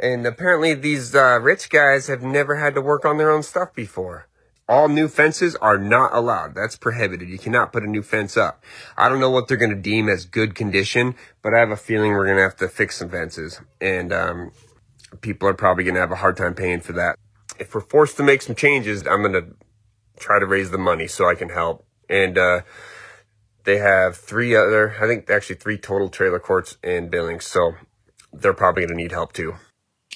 and 0.00 0.26
apparently 0.26 0.74
these 0.74 1.14
uh, 1.14 1.38
rich 1.40 1.70
guys 1.70 2.06
have 2.06 2.22
never 2.22 2.56
had 2.56 2.74
to 2.74 2.80
work 2.80 3.04
on 3.04 3.18
their 3.18 3.30
own 3.30 3.42
stuff 3.42 3.74
before. 3.74 4.26
All 4.68 4.88
new 4.88 5.08
fences 5.08 5.56
are 5.56 5.78
not 5.78 6.14
allowed. 6.14 6.54
That's 6.54 6.76
prohibited. 6.76 7.28
You 7.28 7.38
cannot 7.38 7.72
put 7.72 7.82
a 7.82 7.86
new 7.86 8.02
fence 8.02 8.36
up. 8.36 8.62
I 8.98 9.08
don't 9.08 9.18
know 9.18 9.30
what 9.30 9.48
they're 9.48 9.56
going 9.56 9.74
to 9.74 9.80
deem 9.80 10.10
as 10.10 10.26
good 10.26 10.54
condition, 10.54 11.14
but 11.42 11.54
I 11.54 11.58
have 11.58 11.70
a 11.70 11.76
feeling 11.76 12.12
we're 12.12 12.26
going 12.26 12.36
to 12.36 12.42
have 12.42 12.56
to 12.56 12.68
fix 12.68 12.98
some 12.98 13.08
fences. 13.08 13.62
And 13.80 14.12
um, 14.12 14.52
people 15.22 15.48
are 15.48 15.54
probably 15.54 15.84
going 15.84 15.94
to 15.94 16.00
have 16.00 16.12
a 16.12 16.16
hard 16.16 16.36
time 16.36 16.54
paying 16.54 16.80
for 16.80 16.92
that. 16.92 17.16
If 17.58 17.74
we're 17.74 17.80
forced 17.80 18.18
to 18.18 18.22
make 18.22 18.42
some 18.42 18.54
changes, 18.54 19.06
I'm 19.06 19.22
going 19.22 19.32
to 19.32 19.54
try 20.18 20.38
to 20.38 20.46
raise 20.46 20.70
the 20.70 20.78
money 20.78 21.06
so 21.06 21.26
I 21.26 21.34
can 21.34 21.48
help. 21.48 21.86
And 22.10 22.36
uh, 22.36 22.60
they 23.64 23.78
have 23.78 24.16
three 24.16 24.54
other, 24.54 24.96
I 25.00 25.06
think 25.06 25.30
actually 25.30 25.56
three 25.56 25.78
total 25.78 26.10
trailer 26.10 26.38
courts 26.38 26.76
in 26.84 27.08
Billings. 27.08 27.46
So 27.46 27.72
they're 28.34 28.52
probably 28.52 28.82
going 28.82 28.96
to 28.98 29.02
need 29.02 29.12
help 29.12 29.32
too. 29.32 29.54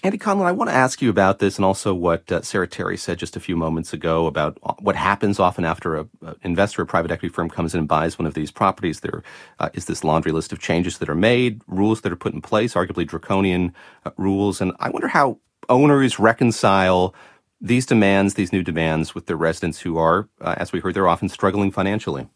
Andy 0.05 0.19
Conlin, 0.19 0.49
I 0.49 0.53
want 0.53 0.69
to 0.69 0.75
ask 0.75 1.01
you 1.01 1.11
about 1.11 1.38
this 1.38 1.59
and 1.59 1.65
also 1.65 1.95
what 1.95 2.31
uh, 2.33 2.43
Sarah 2.43 2.67
Terry 2.67 2.97
said 2.97 3.21
just 3.21 3.37
a 3.37 3.41
few 3.41 3.57
moments 3.57 3.93
ago 3.93 4.27
about 4.27 4.59
uh, 4.65 4.75
what 4.81 4.97
happens 4.97 5.38
often 5.38 5.65
after 5.65 5.95
an 5.95 6.11
investor, 6.43 6.83
a 6.83 6.87
private 6.87 7.12
equity 7.12 7.33
firm 7.33 7.49
comes 7.49 7.73
in 7.73 7.79
and 7.79 7.88
buys 7.88 8.19
one 8.19 8.27
of 8.27 8.35
these 8.35 8.51
properties. 8.51 8.99
There 8.99 9.23
uh, 9.61 9.69
is 9.75 9.85
this 9.85 10.03
laundry 10.03 10.33
list 10.33 10.53
of 10.53 10.59
changes 10.59 10.99
that 10.99 11.09
are 11.09 11.15
made, 11.15 11.62
rules 11.69 12.01
that 12.01 12.11
are 12.11 12.17
put 12.17 12.35
in 12.35 12.43
place, 12.43 12.75
arguably 12.75 13.07
draconian 13.07 13.73
uh, 14.05 14.11
rules. 14.17 14.61
And 14.61 14.73
I 14.81 14.91
wonder 14.91 15.07
how 15.07 15.38
owners 15.69 16.19
reconcile 16.19 17.15
these 17.61 17.87
demands, 17.87 18.35
these 18.35 18.53
new 18.53 18.65
demands 18.65 19.15
with 19.15 19.27
their 19.27 19.37
residents 19.37 19.83
who 19.83 19.99
are, 19.99 20.29
uh, 20.41 20.57
as 20.59 20.73
we 20.73 20.81
heard, 20.81 20.95
they're 20.95 21.07
often 21.07 21.29
struggling 21.29 21.71
financially. 21.71 22.27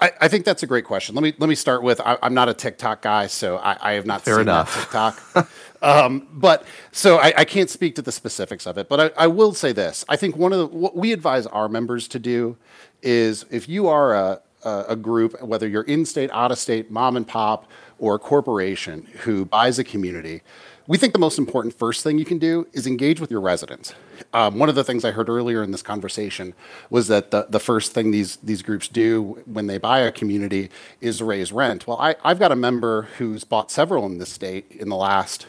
I, 0.00 0.12
I, 0.22 0.28
think 0.28 0.44
that's 0.44 0.62
a 0.62 0.66
great 0.66 0.84
question. 0.84 1.14
Let 1.14 1.22
me 1.22 1.34
let 1.38 1.48
me 1.48 1.54
start 1.54 1.82
with 1.82 2.00
I, 2.00 2.16
am 2.22 2.34
not 2.34 2.48
a 2.48 2.54
TikTok 2.54 3.02
guy, 3.02 3.26
so 3.26 3.56
I, 3.58 3.76
I 3.80 3.92
have 3.92 4.06
not 4.06 4.22
Fair 4.22 4.34
seen 4.34 4.42
enough. 4.42 4.74
TikTok. 4.80 5.48
um, 5.82 6.26
but 6.32 6.64
so 6.92 7.18
I, 7.18 7.32
I, 7.38 7.44
can't 7.44 7.68
speak 7.68 7.94
to 7.96 8.02
the 8.02 8.12
specifics 8.12 8.66
of 8.66 8.78
it. 8.78 8.88
But 8.88 9.14
I, 9.18 9.26
will 9.26 9.52
say 9.52 9.72
this: 9.72 10.04
I 10.08 10.16
think 10.16 10.36
one 10.36 10.52
of 10.52 10.58
the, 10.58 10.66
what 10.66 10.96
we 10.96 11.12
advise 11.12 11.46
our 11.46 11.68
members 11.68 12.08
to 12.08 12.18
do 12.18 12.56
is 13.02 13.44
if 13.50 13.68
you 13.68 13.88
are 13.88 14.14
a 14.14 14.40
a 14.62 14.96
group, 14.96 15.40
whether 15.42 15.66
you're 15.66 15.84
in 15.84 16.04
state, 16.04 16.30
out 16.32 16.52
of 16.52 16.58
state, 16.58 16.90
mom 16.90 17.16
and 17.16 17.26
pop, 17.26 17.70
or 17.98 18.14
a 18.14 18.18
corporation 18.18 19.06
who 19.20 19.44
buys 19.44 19.78
a 19.78 19.84
community, 19.84 20.42
we 20.90 20.98
think 20.98 21.12
the 21.12 21.20
most 21.20 21.38
important 21.38 21.72
first 21.78 22.02
thing 22.02 22.18
you 22.18 22.24
can 22.24 22.38
do 22.38 22.66
is 22.72 22.84
engage 22.84 23.20
with 23.20 23.30
your 23.30 23.40
residents. 23.40 23.94
Um, 24.34 24.58
one 24.58 24.68
of 24.68 24.74
the 24.74 24.82
things 24.82 25.04
I 25.04 25.12
heard 25.12 25.28
earlier 25.28 25.62
in 25.62 25.70
this 25.70 25.82
conversation 25.82 26.52
was 26.90 27.06
that 27.06 27.30
the, 27.30 27.46
the 27.48 27.60
first 27.60 27.92
thing 27.92 28.10
these, 28.10 28.38
these 28.38 28.60
groups 28.60 28.88
do 28.88 29.40
when 29.46 29.68
they 29.68 29.78
buy 29.78 30.00
a 30.00 30.10
community 30.10 30.68
is 31.00 31.22
raise 31.22 31.52
rent. 31.52 31.86
Well, 31.86 31.96
I, 32.00 32.16
I've 32.24 32.40
got 32.40 32.50
a 32.50 32.56
member 32.56 33.02
who's 33.18 33.44
bought 33.44 33.70
several 33.70 34.04
in 34.04 34.18
this 34.18 34.32
state 34.32 34.66
in 34.80 34.88
the 34.88 34.96
last, 34.96 35.46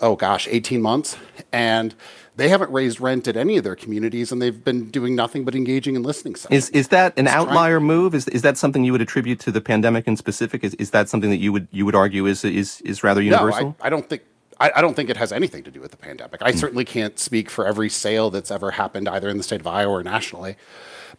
oh 0.00 0.14
gosh, 0.14 0.46
18 0.48 0.80
months. 0.80 1.16
And 1.50 1.96
they 2.36 2.48
haven't 2.48 2.70
raised 2.70 3.00
rent 3.00 3.26
at 3.26 3.36
any 3.36 3.56
of 3.56 3.64
their 3.64 3.74
communities, 3.74 4.30
and 4.30 4.40
they've 4.40 4.62
been 4.62 4.90
doing 4.90 5.16
nothing 5.16 5.44
but 5.44 5.56
engaging 5.56 5.96
and 5.96 6.06
listening 6.06 6.36
sessions. 6.36 6.68
Is 6.68 6.70
is 6.70 6.88
that 6.88 7.18
an 7.18 7.26
it's 7.26 7.34
outlier 7.34 7.78
trying. 7.78 7.86
move? 7.88 8.14
Is 8.14 8.28
is 8.28 8.42
that 8.42 8.56
something 8.56 8.84
you 8.84 8.92
would 8.92 9.02
attribute 9.02 9.40
to 9.40 9.50
the 9.50 9.60
pandemic 9.60 10.06
in 10.06 10.16
specific? 10.16 10.62
Is 10.62 10.74
is 10.74 10.90
that 10.92 11.08
something 11.08 11.30
that 11.30 11.38
you 11.38 11.52
would 11.52 11.66
you 11.72 11.84
would 11.84 11.96
argue 11.96 12.26
is 12.26 12.44
is 12.44 12.80
is 12.82 13.02
rather 13.02 13.20
universal? 13.20 13.70
No, 13.70 13.76
I, 13.80 13.88
I 13.88 13.90
don't 13.90 14.08
think 14.08 14.22
I, 14.60 14.72
I, 14.76 14.80
don't 14.80 14.94
think 14.94 15.10
it 15.10 15.16
has 15.16 15.32
anything 15.32 15.62
to 15.64 15.70
do 15.70 15.80
with 15.80 15.90
the 15.90 15.96
pandemic. 15.96 16.42
I 16.42 16.52
mm. 16.52 16.58
certainly 16.58 16.84
can't 16.84 17.18
speak 17.18 17.50
for 17.50 17.66
every 17.66 17.88
sale 17.88 18.30
that's 18.30 18.50
ever 18.50 18.72
happened 18.72 19.08
either 19.08 19.28
in 19.28 19.36
the 19.36 19.42
state 19.42 19.60
of 19.60 19.66
Iowa 19.66 19.92
or 19.92 20.02
nationally. 20.02 20.56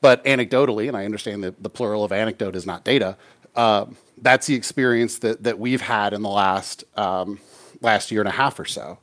But 0.02 0.24
anecdotally, 0.26 0.88
and 0.88 0.96
I 0.96 1.06
understand 1.06 1.44
that 1.44 1.62
the 1.62 1.70
plural 1.70 2.04
of 2.04 2.12
anecdote 2.12 2.56
is 2.56 2.66
not 2.66 2.84
data, 2.84 3.18
uh, 3.56 3.86
that's 4.22 4.48
the 4.48 4.56
experience 4.56 5.20
that, 5.20 5.44
that 5.44 5.60
we've 5.60 5.82
had 5.82 6.14
in 6.14 6.22
the 6.22 6.30
last, 6.30 6.84
um, 6.98 7.40
last 7.82 8.12
year 8.12 8.22
and 8.22 8.28
a 8.28 8.34
half 8.34 8.60
or 8.60 8.66
so. 8.66 9.00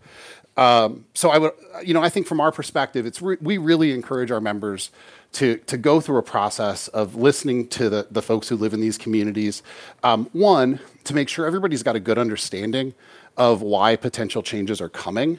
Um, 0.56 1.04
so 1.12 1.30
I 1.30 1.38
would, 1.38 1.52
you 1.84 1.92
know, 1.92 2.02
I 2.02 2.08
think 2.08 2.26
from 2.26 2.40
our 2.40 2.50
perspective, 2.50 3.04
it's 3.04 3.20
re- 3.20 3.36
we 3.40 3.58
really 3.58 3.92
encourage 3.92 4.30
our 4.30 4.40
members 4.40 4.90
to 5.32 5.58
to 5.58 5.76
go 5.76 6.00
through 6.00 6.16
a 6.16 6.22
process 6.22 6.88
of 6.88 7.14
listening 7.14 7.68
to 7.68 7.90
the 7.90 8.06
the 8.10 8.22
folks 8.22 8.48
who 8.48 8.56
live 8.56 8.72
in 8.72 8.80
these 8.80 8.96
communities. 8.96 9.62
Um, 10.02 10.30
one, 10.32 10.80
to 11.04 11.14
make 11.14 11.28
sure 11.28 11.46
everybody's 11.46 11.82
got 11.82 11.94
a 11.94 12.00
good 12.00 12.16
understanding 12.16 12.94
of 13.36 13.62
why 13.62 13.96
potential 13.96 14.42
changes 14.42 14.80
are 14.80 14.88
coming. 14.88 15.38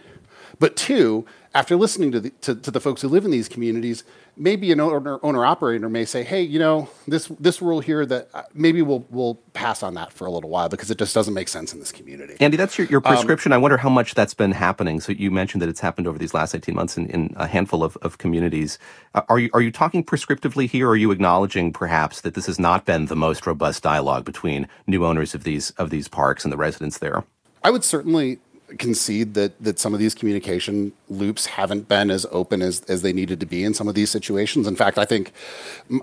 But 0.59 0.75
two, 0.75 1.25
after 1.53 1.75
listening 1.75 2.11
to 2.11 2.19
the, 2.19 2.29
to, 2.41 2.55
to 2.55 2.71
the 2.71 2.79
folks 2.79 3.01
who 3.01 3.07
live 3.07 3.25
in 3.25 3.31
these 3.31 3.49
communities, 3.49 4.03
maybe 4.35 4.71
an 4.71 4.79
owner, 4.79 5.19
owner 5.23 5.45
operator 5.45 5.89
may 5.89 6.05
say, 6.05 6.23
hey, 6.23 6.41
you 6.41 6.59
know, 6.59 6.89
this, 7.07 7.27
this 7.39 7.61
rule 7.61 7.79
here 7.79 8.05
that 8.05 8.29
uh, 8.33 8.43
maybe 8.53 8.81
we'll, 8.81 9.05
we'll 9.09 9.35
pass 9.53 9.81
on 9.83 9.95
that 9.95 10.13
for 10.13 10.25
a 10.27 10.31
little 10.31 10.49
while 10.49 10.69
because 10.69 10.91
it 10.91 10.97
just 10.97 11.13
doesn't 11.13 11.33
make 11.33 11.47
sense 11.47 11.73
in 11.73 11.79
this 11.79 11.91
community. 11.91 12.35
Andy, 12.39 12.57
that's 12.57 12.77
your, 12.77 12.87
your 12.87 13.01
um, 13.05 13.13
prescription. 13.13 13.51
Um, 13.51 13.57
I 13.57 13.59
wonder 13.59 13.77
how 13.77 13.89
much 13.89 14.13
that's 14.13 14.33
been 14.33 14.51
happening. 14.51 14.99
So 14.99 15.11
you 15.11 15.31
mentioned 15.31 15.61
that 15.61 15.69
it's 15.69 15.79
happened 15.79 16.07
over 16.07 16.17
these 16.17 16.33
last 16.33 16.53
18 16.53 16.75
months 16.75 16.97
in, 16.97 17.07
in 17.07 17.33
a 17.37 17.47
handful 17.47 17.83
of, 17.83 17.97
of 17.97 18.17
communities. 18.17 18.77
Uh, 19.15 19.23
are, 19.29 19.39
you, 19.39 19.49
are 19.53 19.61
you 19.61 19.71
talking 19.71 20.03
prescriptively 20.03 20.69
here? 20.69 20.87
Or 20.87 20.91
are 20.91 20.95
you 20.95 21.11
acknowledging 21.11 21.73
perhaps 21.73 22.21
that 22.21 22.35
this 22.35 22.45
has 22.45 22.59
not 22.59 22.85
been 22.85 23.07
the 23.07 23.15
most 23.15 23.47
robust 23.47 23.83
dialogue 23.83 24.25
between 24.25 24.67
new 24.85 25.05
owners 25.05 25.33
of 25.33 25.43
these, 25.43 25.71
of 25.71 25.89
these 25.89 26.07
parks 26.07 26.43
and 26.43 26.53
the 26.53 26.57
residents 26.57 26.99
there? 26.99 27.23
I 27.63 27.69
would 27.69 27.83
certainly 27.83 28.39
concede 28.77 29.33
that 29.33 29.61
that 29.63 29.79
some 29.79 29.93
of 29.93 29.99
these 29.99 30.13
communication 30.13 30.91
loops 31.09 31.45
haven't 31.45 31.87
been 31.87 32.11
as 32.11 32.25
open 32.31 32.61
as, 32.61 32.81
as 32.81 33.01
they 33.01 33.13
needed 33.13 33.39
to 33.39 33.45
be 33.45 33.63
in 33.63 33.73
some 33.73 33.87
of 33.87 33.95
these 33.95 34.09
situations. 34.09 34.67
In 34.67 34.75
fact, 34.75 34.97
I 34.97 35.05
think 35.05 35.31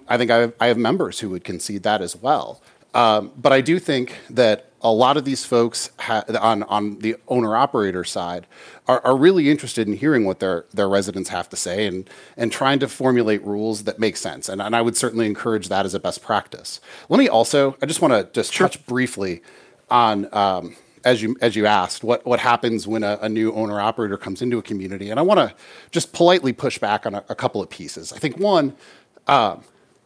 I 0.08 0.16
think 0.16 0.30
I 0.30 0.38
have, 0.38 0.52
I 0.60 0.66
have 0.68 0.78
members 0.78 1.20
who 1.20 1.30
would 1.30 1.44
concede 1.44 1.82
that 1.82 2.00
as 2.00 2.16
well. 2.16 2.62
Um, 2.94 3.32
but 3.36 3.52
I 3.52 3.60
do 3.60 3.78
think 3.80 4.16
that 4.30 4.70
a 4.80 4.92
lot 4.92 5.16
of 5.16 5.24
these 5.24 5.44
folks 5.44 5.90
ha- 5.98 6.24
on 6.40 6.62
on 6.64 6.98
the 7.00 7.16
owner 7.26 7.56
operator 7.56 8.04
side 8.04 8.46
are, 8.86 9.00
are 9.04 9.16
really 9.16 9.50
interested 9.50 9.88
in 9.88 9.94
hearing 9.96 10.24
what 10.24 10.40
their 10.40 10.66
their 10.72 10.88
residents 10.88 11.30
have 11.30 11.48
to 11.48 11.56
say 11.56 11.86
and 11.86 12.08
and 12.36 12.52
trying 12.52 12.78
to 12.78 12.88
formulate 12.88 13.42
rules 13.44 13.84
that 13.84 13.98
make 13.98 14.16
sense. 14.16 14.48
And, 14.48 14.62
and 14.62 14.76
I 14.76 14.80
would 14.80 14.96
certainly 14.96 15.26
encourage 15.26 15.68
that 15.68 15.84
as 15.84 15.94
a 15.94 16.00
best 16.00 16.22
practice. 16.22 16.80
Let 17.08 17.18
me 17.18 17.28
also 17.28 17.76
I 17.82 17.86
just 17.86 18.00
want 18.00 18.14
to 18.14 18.28
just 18.32 18.52
sure. 18.52 18.68
touch 18.68 18.86
briefly 18.86 19.42
on 19.90 20.32
um, 20.32 20.76
as 21.04 21.22
you 21.22 21.36
as 21.40 21.54
you 21.54 21.66
asked, 21.66 22.02
what 22.02 22.24
what 22.24 22.40
happens 22.40 22.86
when 22.86 23.02
a, 23.02 23.18
a 23.20 23.28
new 23.28 23.52
owner 23.52 23.80
operator 23.80 24.16
comes 24.16 24.42
into 24.42 24.58
a 24.58 24.62
community? 24.62 25.10
And 25.10 25.20
I 25.20 25.22
want 25.22 25.38
to 25.38 25.54
just 25.90 26.12
politely 26.12 26.52
push 26.52 26.78
back 26.78 27.06
on 27.06 27.14
a, 27.14 27.24
a, 27.28 27.34
couple 27.34 27.62
of 27.62 27.68
pieces. 27.68 28.12
I 28.12 28.18
think 28.18 28.38
one, 28.38 28.74
uh, 29.26 29.56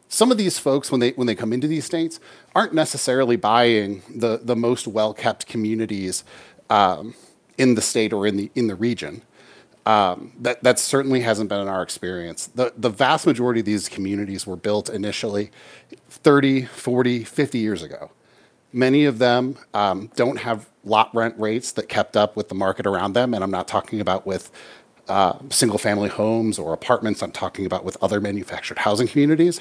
some 0.08 0.30
of 0.30 0.38
these 0.38 0.58
folks 0.58 0.90
when 0.90 1.00
they 1.00 1.11
when 1.12 1.26
they 1.26 1.34
come 1.34 1.52
into 1.52 1.68
these 1.68 1.84
states 1.84 2.18
aren't 2.54 2.74
necessarily 2.74 3.37
buying 3.37 4.02
the 4.14 4.40
the 4.42 4.56
most 4.56 4.88
well 4.88 5.14
kept 5.14 5.46
communities 5.46 6.24
um, 6.70 7.14
in 7.56 7.74
the 7.74 7.82
state 7.82 8.12
or 8.12 8.26
in 8.26 8.37
the 8.37 8.50
in 8.54 8.66
the 8.66 8.74
region. 8.74 9.22
Um, 9.87 10.32
that 10.40 10.62
that 10.64 10.78
certainly 10.78 11.20
hasn't 11.20 11.48
been 11.48 11.61
in 11.61 11.68
our 11.68 11.82
experience. 11.82 12.46
The 12.46 12.72
the 12.76 12.90
vast 12.90 13.26
majority 13.26 13.61
of 13.61 13.66
these 13.66 13.88
communities 13.88 14.46
were 14.46 14.56
built 14.56 14.90
initially 14.90 15.50
30, 16.11 16.64
40, 16.64 17.24
50 17.24 17.58
years 17.58 17.82
ago. 17.82 18.11
Many 18.72 19.04
of 19.04 19.18
them 19.18 19.57
um, 19.74 20.11
don't 20.16 20.38
have 20.38 20.68
lot 20.85 21.14
rent 21.14 21.35
rates 21.38 21.72
that 21.72 21.88
kept 21.88 22.16
up 22.16 22.37
with 22.37 22.48
the 22.48 22.54
market 22.54 22.87
around 22.87 23.12
them. 23.12 23.35
And 23.35 23.42
I'm 23.42 23.50
not 23.50 23.68
talking 23.68 24.00
about 24.00 24.26
with 24.26 24.50
uh, 25.09 25.38
single 25.50 25.78
family 25.78 26.09
homes 26.09 26.59
or 26.59 26.72
apartments, 26.72 27.22
I'm 27.22 27.33
talking 27.33 27.64
about 27.64 27.85
with 27.85 27.96
other 28.02 28.20
manufactured 28.20 28.78
housing 28.78 29.09
communities. 29.09 29.61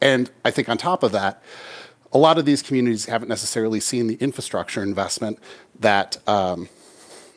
And 0.00 0.30
I 0.44 0.50
think 0.50 0.68
on 0.68 0.76
top 0.76 1.02
of 1.02 1.12
that, 1.12 1.42
a 2.12 2.18
lot 2.18 2.36
of 2.36 2.44
these 2.44 2.62
communities 2.62 3.06
haven't 3.06 3.28
necessarily 3.28 3.80
seen 3.80 4.06
the 4.06 4.16
infrastructure 4.16 4.82
investment 4.82 5.38
that, 5.78 6.18
um, 6.28 6.68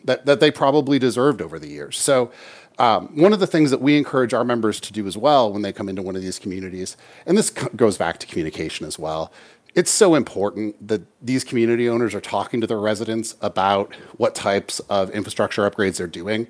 that, 0.03 0.25
that 0.25 0.39
they 0.39 0.51
probably 0.51 0.99
deserved 0.99 1.41
over 1.41 1.59
the 1.59 1.69
years. 1.69 1.97
So, 1.97 2.31
um, 2.77 3.15
one 3.15 3.31
of 3.31 3.39
the 3.39 3.47
things 3.47 3.71
that 3.71 3.79
we 3.79 3.97
encourage 3.97 4.33
our 4.33 4.43
members 4.43 4.81
to 4.81 4.91
do 4.91 5.07
as 5.07 5.15
well 5.15 5.53
when 5.53 5.61
they 5.61 5.71
come 5.71 5.87
into 5.87 6.01
one 6.01 6.17
of 6.17 6.21
these 6.21 6.37
communities, 6.37 6.97
and 7.25 7.37
this 7.37 7.49
goes 7.49 7.97
back 7.97 8.17
to 8.19 8.27
communication 8.27 8.85
as 8.85 8.99
well, 8.99 9.31
it's 9.75 9.91
so 9.91 10.15
important 10.15 10.87
that 10.87 11.01
these 11.21 11.43
community 11.43 11.89
owners 11.89 12.15
are 12.15 12.21
talking 12.21 12.61
to 12.61 12.67
their 12.67 12.79
residents 12.79 13.35
about 13.41 13.93
what 14.15 14.33
types 14.33 14.79
of 14.89 15.09
infrastructure 15.09 15.69
upgrades 15.69 15.97
they're 15.97 16.07
doing. 16.07 16.47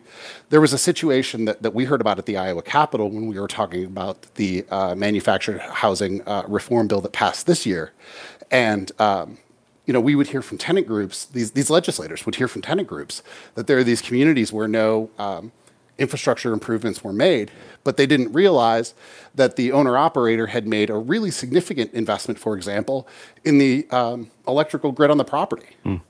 There 0.52 0.62
was 0.62 0.74
a 0.74 0.78
situation 0.78 1.46
that, 1.46 1.64
that 1.64 1.74
we 1.74 1.86
heard 1.86 2.02
about 2.02 2.20
at 2.20 2.28
the 2.28 2.38
Iowa 2.38 2.62
Capitol 2.62 3.10
when 3.10 3.26
we 3.26 3.40
were 3.40 3.48
talking 3.48 3.84
about 3.84 4.22
the 4.36 4.64
uh, 4.70 4.94
manufactured 4.94 5.60
housing 5.60 6.22
uh, 6.28 6.44
reform 6.48 6.88
bill 6.88 7.02
that 7.02 7.14
passed 7.14 7.48
this 7.48 7.66
year. 7.66 7.94
And 8.52 8.92
um, 9.00 9.40
you 9.88 9.94
know, 9.94 10.00
we 10.00 10.16
would 10.16 10.28
hear 10.28 10.44
from 10.44 10.60
tenant 10.60 10.88
groups, 10.88 11.26
these, 11.26 11.52
these 11.52 11.70
legislators 11.70 12.26
would 12.26 12.36
hear 12.36 12.48
from 12.48 12.62
tenant 12.62 12.88
groups 12.88 13.24
that 13.56 13.66
there 13.66 13.78
are 13.78 13.84
these 13.84 14.02
communities 14.02 14.54
where 14.54 14.68
no 14.68 15.10
um, 15.18 15.52
infrastructure 15.98 16.54
improvements 16.54 17.04
were 17.04 17.14
made, 17.14 17.52
but 17.84 17.98
they 17.98 18.06
didn't 18.06 18.32
realize 18.34 18.94
that 19.34 19.56
the 19.56 19.72
owner 19.72 19.98
operator 19.98 20.48
had 20.48 20.68
made 20.68 20.90
a 20.90 20.96
really 20.96 21.32
significant 21.32 21.94
investment, 21.94 22.40
for 22.40 22.56
example, 22.56 23.08
in 23.44 23.58
the 23.58 23.88
um, 23.92 24.30
electrical 24.48 24.92
grid 24.92 25.10
on 25.10 25.18
the 25.18 25.24
property. 25.24 25.76
Mm. 25.86 26.02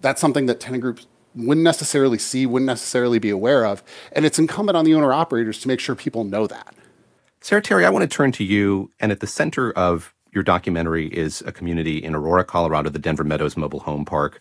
That's 0.00 0.20
something 0.20 0.46
that 0.46 0.60
tenant 0.60 0.82
groups 0.82 1.06
wouldn't 1.34 1.64
necessarily 1.64 2.18
see, 2.18 2.46
wouldn't 2.46 2.66
necessarily 2.66 3.18
be 3.18 3.30
aware 3.30 3.64
of. 3.64 3.82
And 4.12 4.24
it's 4.24 4.38
incumbent 4.38 4.76
on 4.76 4.84
the 4.84 4.94
owner 4.94 5.12
operators 5.12 5.60
to 5.60 5.68
make 5.68 5.80
sure 5.80 5.94
people 5.94 6.24
know 6.24 6.46
that. 6.46 6.74
Sarah 7.40 7.62
Terry, 7.62 7.86
I 7.86 7.90
want 7.90 8.02
to 8.08 8.14
turn 8.16 8.32
to 8.32 8.44
you. 8.44 8.90
And 9.00 9.12
at 9.12 9.20
the 9.20 9.26
center 9.26 9.72
of 9.72 10.12
your 10.32 10.42
documentary 10.42 11.06
is 11.08 11.42
a 11.42 11.52
community 11.52 11.98
in 11.98 12.14
Aurora, 12.14 12.44
Colorado, 12.44 12.90
the 12.90 12.98
Denver 12.98 13.24
Meadows 13.24 13.56
Mobile 13.56 13.80
Home 13.80 14.04
Park. 14.04 14.40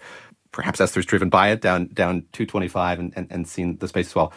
Perhaps 0.51 0.81
Esther's 0.81 1.05
driven 1.05 1.29
by 1.29 1.49
it 1.51 1.61
down 1.61 1.87
down 1.87 2.21
225 2.31 2.99
and, 2.99 3.13
and, 3.15 3.27
and 3.29 3.47
seen 3.47 3.77
the 3.77 3.87
space 3.87 4.07
as 4.07 4.15
well. 4.15 4.33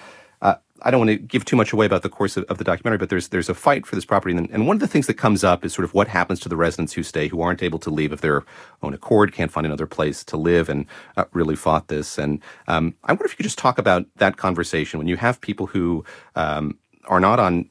I 0.82 0.90
don't 0.90 1.00
want 1.00 1.10
to 1.10 1.16
give 1.16 1.44
too 1.44 1.56
much 1.56 1.72
away 1.72 1.86
about 1.86 2.02
the 2.02 2.08
course 2.08 2.36
of, 2.36 2.44
of 2.44 2.58
the 2.58 2.64
documentary, 2.64 2.98
but 2.98 3.08
there's 3.08 3.28
there's 3.28 3.48
a 3.48 3.54
fight 3.54 3.86
for 3.86 3.94
this 3.94 4.04
property, 4.04 4.36
and, 4.36 4.50
and, 4.50 4.66
one 4.66 4.76
of 4.76 4.80
the 4.80 4.88
things 4.88 5.06
that 5.06 5.14
comes 5.14 5.44
up 5.44 5.64
is 5.64 5.72
sort 5.72 5.84
of 5.84 5.94
what 5.94 6.08
happens 6.08 6.40
to 6.40 6.48
the 6.48 6.56
residents 6.56 6.92
who 6.92 7.02
stay, 7.02 7.28
who 7.28 7.40
aren't 7.40 7.62
able 7.62 7.78
to 7.78 7.90
leave 7.90 8.12
of 8.12 8.20
their 8.20 8.44
own 8.82 8.92
accord, 8.92 9.32
can't 9.32 9.52
find 9.52 9.66
another 9.66 9.86
place 9.86 10.24
to 10.24 10.36
live, 10.36 10.68
and 10.68 10.86
uh, 11.16 11.24
really 11.32 11.56
fought 11.56 11.88
this. 11.88 12.18
And 12.18 12.40
um, 12.68 12.94
I 13.04 13.12
wonder 13.12 13.24
if 13.24 13.32
you 13.32 13.36
could 13.36 13.44
just 13.44 13.58
talk 13.58 13.78
about 13.78 14.06
that 14.16 14.36
conversation 14.36 14.98
when 14.98 15.08
you 15.08 15.16
have 15.16 15.40
people 15.40 15.66
who 15.66 16.04
um, 16.34 16.78
are 17.06 17.20
not 17.20 17.38
on 17.38 17.68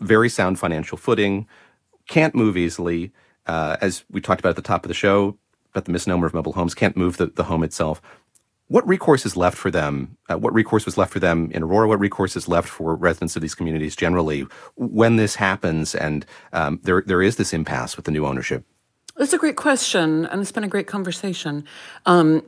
very 0.00 0.28
sound 0.28 0.58
financial 0.58 0.98
footing, 0.98 1.46
can't 2.08 2.34
move 2.34 2.56
easily, 2.56 3.12
uh, 3.46 3.76
as 3.80 4.04
we 4.10 4.20
talked 4.20 4.40
about 4.40 4.50
at 4.50 4.56
the 4.56 4.62
top 4.62 4.84
of 4.84 4.88
the 4.88 4.94
show 4.94 5.38
about 5.74 5.86
the 5.86 5.92
misnomer 5.92 6.24
of 6.24 6.32
mobile 6.32 6.52
homes, 6.52 6.72
can't 6.72 6.96
move 6.96 7.16
the, 7.16 7.26
the 7.26 7.44
home 7.44 7.64
itself 7.64 8.00
what 8.74 8.88
recourse 8.88 9.24
is 9.24 9.36
left 9.36 9.56
for 9.56 9.70
them? 9.70 10.16
Uh, 10.28 10.36
what 10.36 10.52
recourse 10.52 10.84
was 10.84 10.98
left 10.98 11.12
for 11.12 11.20
them 11.20 11.48
in 11.52 11.62
Aurora? 11.62 11.86
What 11.86 12.00
recourse 12.00 12.34
is 12.34 12.48
left 12.48 12.68
for 12.68 12.96
residents 12.96 13.36
of 13.36 13.42
these 13.42 13.54
communities 13.54 13.94
generally 13.94 14.48
when 14.74 15.14
this 15.14 15.36
happens 15.36 15.94
and 15.94 16.26
um, 16.52 16.80
there 16.82 17.00
there 17.06 17.22
is 17.22 17.36
this 17.36 17.52
impasse 17.52 17.94
with 17.94 18.04
the 18.04 18.10
new 18.10 18.26
ownership? 18.26 18.64
That's 19.16 19.32
a 19.32 19.38
great 19.38 19.54
question, 19.54 20.26
and 20.26 20.40
it's 20.40 20.50
been 20.50 20.64
a 20.64 20.68
great 20.68 20.88
conversation. 20.88 21.64
Um, 22.04 22.42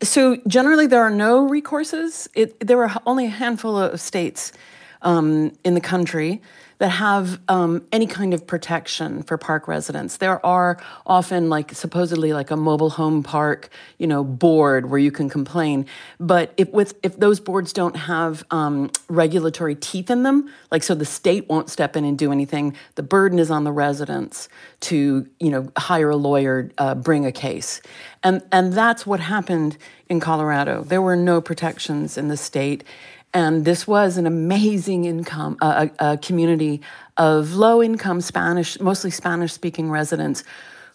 so 0.00 0.38
generally, 0.46 0.86
there 0.86 1.02
are 1.02 1.10
no 1.10 1.46
recourses. 1.46 2.28
It, 2.34 2.58
there 2.66 2.82
are 2.82 3.02
only 3.04 3.26
a 3.26 3.34
handful 3.42 3.76
of 3.76 4.00
states 4.00 4.54
um, 5.02 5.52
in 5.64 5.74
the 5.74 5.82
country 5.82 6.40
that 6.82 6.88
have 6.88 7.40
um, 7.46 7.86
any 7.92 8.08
kind 8.08 8.34
of 8.34 8.44
protection 8.44 9.22
for 9.22 9.38
park 9.38 9.68
residents. 9.68 10.16
There 10.16 10.44
are 10.44 10.82
often 11.06 11.48
like 11.48 11.72
supposedly 11.74 12.32
like 12.32 12.50
a 12.50 12.56
mobile 12.56 12.90
home 12.90 13.22
park, 13.22 13.68
you 13.98 14.08
know, 14.08 14.24
board 14.24 14.90
where 14.90 14.98
you 14.98 15.12
can 15.12 15.30
complain. 15.30 15.86
But 16.18 16.52
if 16.56 16.68
with 16.70 16.98
if 17.04 17.16
those 17.16 17.38
boards 17.38 17.72
don't 17.72 17.94
have 17.94 18.44
um, 18.50 18.90
regulatory 19.08 19.76
teeth 19.76 20.10
in 20.10 20.24
them, 20.24 20.52
like 20.72 20.82
so 20.82 20.96
the 20.96 21.04
state 21.04 21.48
won't 21.48 21.70
step 21.70 21.94
in 21.94 22.04
and 22.04 22.18
do 22.18 22.32
anything. 22.32 22.74
The 22.96 23.04
burden 23.04 23.38
is 23.38 23.48
on 23.48 23.62
the 23.62 23.70
residents 23.70 24.48
to 24.80 25.28
you 25.38 25.50
know 25.50 25.70
hire 25.78 26.10
a 26.10 26.16
lawyer, 26.16 26.72
uh, 26.78 26.96
bring 26.96 27.26
a 27.26 27.32
case, 27.32 27.80
and 28.24 28.42
and 28.50 28.72
that's 28.72 29.06
what 29.06 29.20
happened 29.20 29.78
in 30.08 30.18
Colorado. 30.18 30.82
There 30.82 31.00
were 31.00 31.14
no 31.14 31.40
protections 31.40 32.18
in 32.18 32.26
the 32.26 32.36
state. 32.36 32.82
And 33.34 33.64
this 33.64 33.86
was 33.86 34.18
an 34.18 34.26
amazing 34.26 35.06
income, 35.06 35.56
uh, 35.62 35.88
a, 35.98 36.12
a 36.12 36.16
community 36.18 36.82
of 37.16 37.54
low 37.54 37.82
income 37.82 38.20
Spanish, 38.20 38.78
mostly 38.78 39.10
Spanish 39.10 39.52
speaking 39.52 39.90
residents 39.90 40.44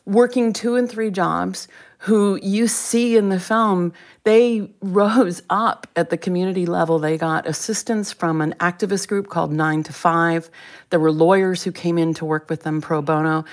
working 0.07 0.53
two 0.53 0.75
and 0.75 0.89
three 0.89 1.11
jobs 1.11 1.67
who 1.99 2.39
you 2.41 2.67
see 2.67 3.17
in 3.17 3.29
the 3.29 3.39
film, 3.39 3.91
they 4.23 4.71
rose 4.81 5.43
up 5.49 5.85
at 5.95 6.09
the 6.09 6.17
community 6.17 6.65
level. 6.65 6.97
They 6.97 7.17
got 7.17 7.45
assistance 7.45 8.13
from 8.13 8.41
an 8.41 8.55
activist 8.59 9.07
group 9.07 9.29
called 9.29 9.51
Nine 9.51 9.83
to 9.83 9.93
Five. 9.93 10.49
There 10.89 10.99
were 10.99 11.11
lawyers 11.11 11.63
who 11.63 11.71
came 11.71 11.97
in 11.97 12.13
to 12.15 12.25
work 12.25 12.49
with 12.49 12.63
them 12.63 12.81
pro 12.81 13.01
bono. 13.01 13.45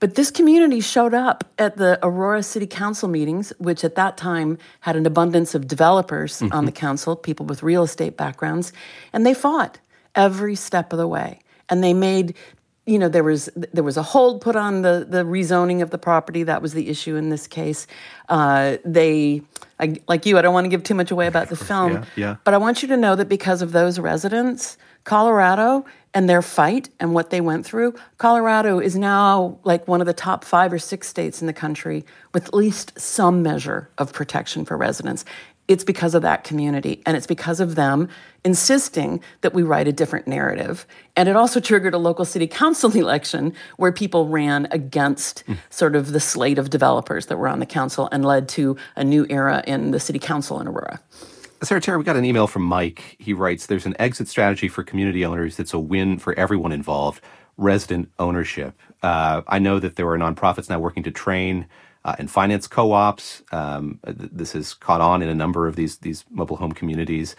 But 0.00 0.14
this 0.14 0.30
community 0.30 0.80
showed 0.80 1.14
up 1.14 1.44
at 1.58 1.76
the 1.76 1.98
Aurora 2.02 2.42
City 2.42 2.66
Council 2.66 3.08
meetings, 3.08 3.52
which 3.58 3.84
at 3.84 3.94
that 3.94 4.16
time 4.16 4.58
had 4.80 4.96
an 4.96 5.06
abundance 5.06 5.54
of 5.54 5.66
developers 5.66 6.40
mm-hmm. 6.40 6.52
on 6.52 6.64
the 6.64 6.72
council, 6.72 7.16
people 7.16 7.46
with 7.46 7.62
real 7.62 7.82
estate 7.82 8.16
backgrounds, 8.16 8.72
and 9.12 9.24
they 9.24 9.34
fought 9.34 9.78
every 10.14 10.54
step 10.54 10.92
of 10.92 10.98
the 10.98 11.08
way. 11.08 11.40
And 11.68 11.82
they 11.82 11.94
made 11.94 12.34
you 12.86 12.98
know 12.98 13.08
there 13.08 13.24
was 13.24 13.48
there 13.54 13.84
was 13.84 13.96
a 13.96 14.02
hold 14.02 14.40
put 14.40 14.56
on 14.56 14.82
the 14.82 15.06
the 15.08 15.24
rezoning 15.24 15.82
of 15.82 15.90
the 15.90 15.98
property 15.98 16.42
that 16.42 16.60
was 16.60 16.74
the 16.74 16.88
issue 16.88 17.16
in 17.16 17.30
this 17.30 17.46
case 17.46 17.86
uh, 18.28 18.76
they 18.84 19.40
I, 19.80 19.96
like 20.08 20.26
you 20.26 20.38
i 20.38 20.42
don't 20.42 20.54
want 20.54 20.64
to 20.66 20.68
give 20.68 20.82
too 20.82 20.94
much 20.94 21.10
away 21.10 21.26
about 21.26 21.48
the 21.48 21.56
film 21.56 21.92
yeah, 21.92 22.04
yeah. 22.16 22.36
but 22.44 22.54
i 22.54 22.58
want 22.58 22.82
you 22.82 22.88
to 22.88 22.96
know 22.96 23.16
that 23.16 23.28
because 23.28 23.62
of 23.62 23.72
those 23.72 23.98
residents 23.98 24.78
colorado 25.04 25.84
and 26.14 26.28
their 26.28 26.40
fight 26.40 26.88
and 27.00 27.12
what 27.12 27.30
they 27.30 27.40
went 27.40 27.66
through, 27.66 27.92
Colorado 28.18 28.78
is 28.78 28.94
now 28.94 29.58
like 29.64 29.86
one 29.88 30.00
of 30.00 30.06
the 30.06 30.14
top 30.14 30.44
five 30.44 30.72
or 30.72 30.78
six 30.78 31.08
states 31.08 31.40
in 31.40 31.48
the 31.48 31.52
country 31.52 32.04
with 32.32 32.46
at 32.46 32.54
least 32.54 32.98
some 32.98 33.42
measure 33.42 33.90
of 33.98 34.12
protection 34.12 34.64
for 34.64 34.76
residents. 34.76 35.24
It's 35.66 35.84
because 35.84 36.14
of 36.14 36.22
that 36.22 36.44
community, 36.44 37.02
and 37.06 37.16
it's 37.16 37.26
because 37.26 37.58
of 37.58 37.74
them 37.74 38.08
insisting 38.44 39.20
that 39.40 39.54
we 39.54 39.62
write 39.62 39.88
a 39.88 39.92
different 39.92 40.26
narrative. 40.26 40.86
And 41.16 41.28
it 41.28 41.36
also 41.36 41.58
triggered 41.58 41.94
a 41.94 41.98
local 41.98 42.24
city 42.24 42.46
council 42.46 42.90
election 42.96 43.54
where 43.76 43.92
people 43.92 44.28
ran 44.28 44.68
against 44.70 45.44
mm. 45.46 45.56
sort 45.70 45.96
of 45.96 46.12
the 46.12 46.20
slate 46.20 46.58
of 46.58 46.70
developers 46.70 47.26
that 47.26 47.38
were 47.38 47.48
on 47.48 47.60
the 47.60 47.66
council 47.66 48.08
and 48.12 48.24
led 48.24 48.48
to 48.50 48.76
a 48.96 49.04
new 49.04 49.26
era 49.30 49.64
in 49.66 49.90
the 49.90 50.00
city 50.00 50.18
council 50.18 50.60
in 50.60 50.68
Aurora. 50.68 51.00
Sarah 51.62 51.80
Terry, 51.80 51.96
we 51.96 52.04
got 52.04 52.16
an 52.16 52.26
email 52.26 52.46
from 52.46 52.62
Mike. 52.62 53.16
He 53.18 53.32
writes 53.32 53.66
There's 53.66 53.86
an 53.86 53.96
exit 53.98 54.28
strategy 54.28 54.68
for 54.68 54.82
community 54.82 55.24
owners 55.24 55.56
that's 55.56 55.72
a 55.72 55.78
win 55.78 56.18
for 56.18 56.38
everyone 56.38 56.72
involved 56.72 57.22
resident 57.56 58.10
ownership. 58.18 58.78
Uh, 59.02 59.42
I 59.46 59.58
know 59.58 59.78
that 59.78 59.96
there 59.96 60.08
are 60.08 60.18
nonprofits 60.18 60.68
now 60.68 60.78
working 60.78 61.02
to 61.04 61.10
train 61.10 61.66
uh, 62.04 62.16
and 62.18 62.30
finance 62.30 62.66
co 62.66 62.92
ops. 62.92 63.42
Um, 63.52 64.00
this 64.04 64.52
has 64.52 64.74
caught 64.74 65.00
on 65.00 65.22
in 65.22 65.28
a 65.28 65.34
number 65.34 65.66
of 65.66 65.76
these, 65.76 65.98
these 65.98 66.24
mobile 66.30 66.56
home 66.56 66.72
communities. 66.72 67.36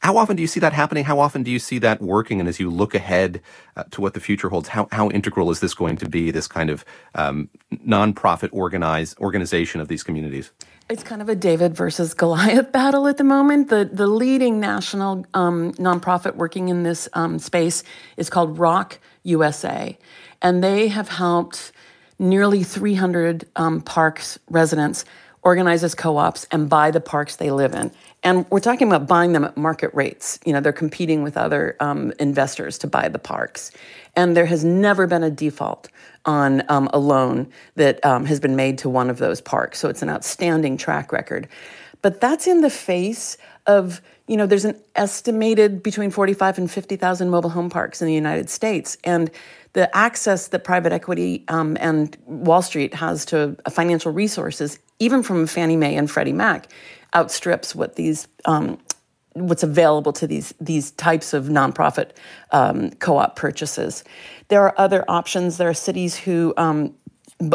How 0.00 0.16
often 0.16 0.34
do 0.34 0.42
you 0.42 0.48
see 0.48 0.58
that 0.58 0.72
happening? 0.72 1.04
How 1.04 1.20
often 1.20 1.44
do 1.44 1.50
you 1.50 1.60
see 1.60 1.78
that 1.78 2.02
working? 2.02 2.40
And 2.40 2.48
as 2.48 2.58
you 2.58 2.68
look 2.68 2.92
ahead 2.92 3.40
uh, 3.76 3.84
to 3.92 4.00
what 4.00 4.14
the 4.14 4.20
future 4.20 4.48
holds, 4.48 4.68
how, 4.68 4.88
how 4.90 5.10
integral 5.10 5.48
is 5.52 5.60
this 5.60 5.74
going 5.74 5.96
to 5.98 6.08
be, 6.08 6.32
this 6.32 6.48
kind 6.48 6.70
of 6.70 6.84
um, 7.14 7.48
nonprofit 7.72 8.48
organized 8.52 9.16
organization 9.20 9.80
of 9.80 9.86
these 9.86 10.02
communities? 10.02 10.50
It's 10.90 11.04
kind 11.04 11.22
of 11.22 11.28
a 11.28 11.36
David 11.36 11.76
versus 11.76 12.14
Goliath 12.14 12.72
battle 12.80 13.06
at 13.06 13.16
the 13.16 13.24
moment. 13.24 13.68
The 13.68 13.88
the 13.90 14.08
leading 14.08 14.58
national 14.58 15.24
um, 15.34 15.72
nonprofit 15.74 16.34
working 16.34 16.68
in 16.68 16.82
this 16.82 17.08
um, 17.12 17.38
space 17.38 17.84
is 18.16 18.28
called 18.28 18.58
ROC 18.58 18.98
USA, 19.22 19.96
and 20.42 20.62
they 20.64 20.88
have 20.88 21.08
helped 21.08 21.70
nearly 22.22 22.62
300 22.62 23.46
um, 23.56 23.80
parks 23.82 24.38
residents 24.48 25.04
organize 25.42 25.82
as 25.82 25.94
co-ops 25.94 26.46
and 26.52 26.70
buy 26.70 26.90
the 26.90 27.00
parks 27.00 27.36
they 27.36 27.50
live 27.50 27.74
in. 27.74 27.90
And 28.22 28.48
we're 28.48 28.60
talking 28.60 28.86
about 28.86 29.08
buying 29.08 29.32
them 29.32 29.44
at 29.44 29.56
market 29.56 29.90
rates. 29.92 30.38
You 30.46 30.52
know, 30.52 30.60
they're 30.60 30.72
competing 30.72 31.24
with 31.24 31.36
other 31.36 31.76
um, 31.80 32.12
investors 32.20 32.78
to 32.78 32.86
buy 32.86 33.08
the 33.08 33.18
parks, 33.18 33.72
and 34.14 34.36
there 34.36 34.46
has 34.46 34.64
never 34.64 35.06
been 35.08 35.24
a 35.24 35.30
default 35.30 35.88
on 36.24 36.62
um, 36.70 36.88
a 36.92 36.98
loan 37.00 37.48
that 37.74 38.04
um, 38.06 38.24
has 38.26 38.38
been 38.38 38.54
made 38.54 38.78
to 38.78 38.88
one 38.88 39.10
of 39.10 39.18
those 39.18 39.40
parks. 39.40 39.80
So 39.80 39.88
it's 39.88 40.02
an 40.02 40.08
outstanding 40.08 40.76
track 40.76 41.10
record. 41.12 41.48
But 42.00 42.20
that's 42.20 42.46
in 42.46 42.60
the 42.60 42.70
face 42.70 43.36
of, 43.66 44.00
you 44.28 44.36
know, 44.36 44.46
there's 44.46 44.64
an 44.64 44.80
estimated 44.94 45.82
between 45.82 46.10
45 46.10 46.58
and 46.58 46.70
50,000 46.70 47.28
mobile 47.28 47.50
home 47.50 47.70
parks 47.70 48.00
in 48.00 48.06
the 48.06 48.14
United 48.14 48.48
States. 48.48 48.96
And 49.04 49.30
the 49.72 49.94
access 49.96 50.48
that 50.48 50.64
private 50.64 50.92
equity 50.92 51.44
um, 51.48 51.76
and 51.80 52.16
Wall 52.26 52.62
Street 52.62 52.94
has 52.94 53.24
to 53.26 53.56
financial 53.70 54.12
resources, 54.12 54.78
even 54.98 55.22
from 55.22 55.46
Fannie 55.46 55.76
Mae 55.76 55.96
and 55.96 56.10
Freddie 56.10 56.32
Mac, 56.32 56.68
outstrips 57.14 57.74
what 57.74 57.96
these 57.96 58.28
um, 58.44 58.78
what's 59.34 59.62
available 59.62 60.12
to 60.12 60.26
these 60.26 60.52
these 60.60 60.90
types 60.92 61.32
of 61.32 61.46
nonprofit 61.46 62.10
um, 62.50 62.90
co-op 62.92 63.34
purchases. 63.36 64.04
There 64.48 64.62
are 64.62 64.74
other 64.76 65.04
options. 65.08 65.56
There 65.56 65.68
are 65.68 65.74
cities 65.74 66.16
who 66.16 66.52
um, 66.56 66.94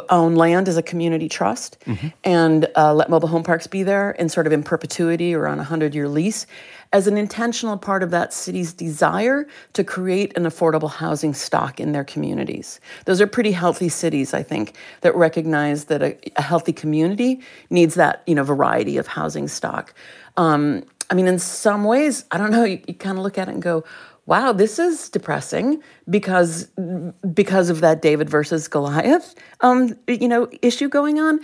own 0.09 0.35
land 0.35 0.67
as 0.67 0.77
a 0.77 0.81
community 0.81 1.29
trust 1.29 1.77
mm-hmm. 1.85 2.07
and 2.23 2.67
uh, 2.75 2.93
let 2.93 3.09
mobile 3.09 3.27
home 3.27 3.43
parks 3.43 3.67
be 3.67 3.83
there 3.83 4.11
in 4.11 4.29
sort 4.29 4.47
of 4.47 4.53
in 4.53 4.63
perpetuity 4.63 5.33
or 5.33 5.47
on 5.47 5.59
a 5.59 5.63
hundred 5.63 5.95
year 5.95 6.07
lease 6.07 6.45
as 6.93 7.07
an 7.07 7.17
intentional 7.17 7.77
part 7.77 8.01
of 8.01 8.11
that 8.11 8.33
city's 8.33 8.73
desire 8.73 9.47
to 9.73 9.83
create 9.83 10.35
an 10.37 10.43
affordable 10.43 10.89
housing 10.89 11.33
stock 11.33 11.79
in 11.79 11.91
their 11.91 12.03
communities. 12.03 12.79
Those 13.05 13.19
are 13.19 13.27
pretty 13.27 13.51
healthy 13.51 13.89
cities, 13.89 14.33
I 14.33 14.43
think, 14.43 14.75
that 15.01 15.15
recognize 15.15 15.85
that 15.85 16.01
a, 16.01 16.17
a 16.37 16.41
healthy 16.41 16.73
community 16.73 17.41
needs 17.69 17.95
that 17.95 18.23
you 18.25 18.35
know 18.35 18.43
variety 18.43 18.97
of 18.97 19.07
housing 19.07 19.47
stock. 19.47 19.93
Um, 20.37 20.83
I 21.09 21.13
mean, 21.13 21.27
in 21.27 21.39
some 21.39 21.83
ways, 21.83 22.25
I 22.31 22.37
don't 22.37 22.51
know, 22.51 22.63
you, 22.63 22.81
you 22.87 22.93
kind 22.93 23.17
of 23.17 23.23
look 23.23 23.37
at 23.37 23.47
it 23.47 23.53
and 23.53 23.61
go, 23.61 23.83
wow, 24.27 24.51
this 24.51 24.77
is 24.77 25.09
depressing 25.09 25.81
because 26.09 26.67
because 27.33 27.69
of 27.71 27.81
that 27.81 28.01
David 28.01 28.29
versus 28.29 28.67
Goliath, 28.67 29.33
um, 29.61 29.97
you 30.07 30.27
know, 30.27 30.47
issue 30.61 30.87
going 30.87 31.19
on. 31.19 31.39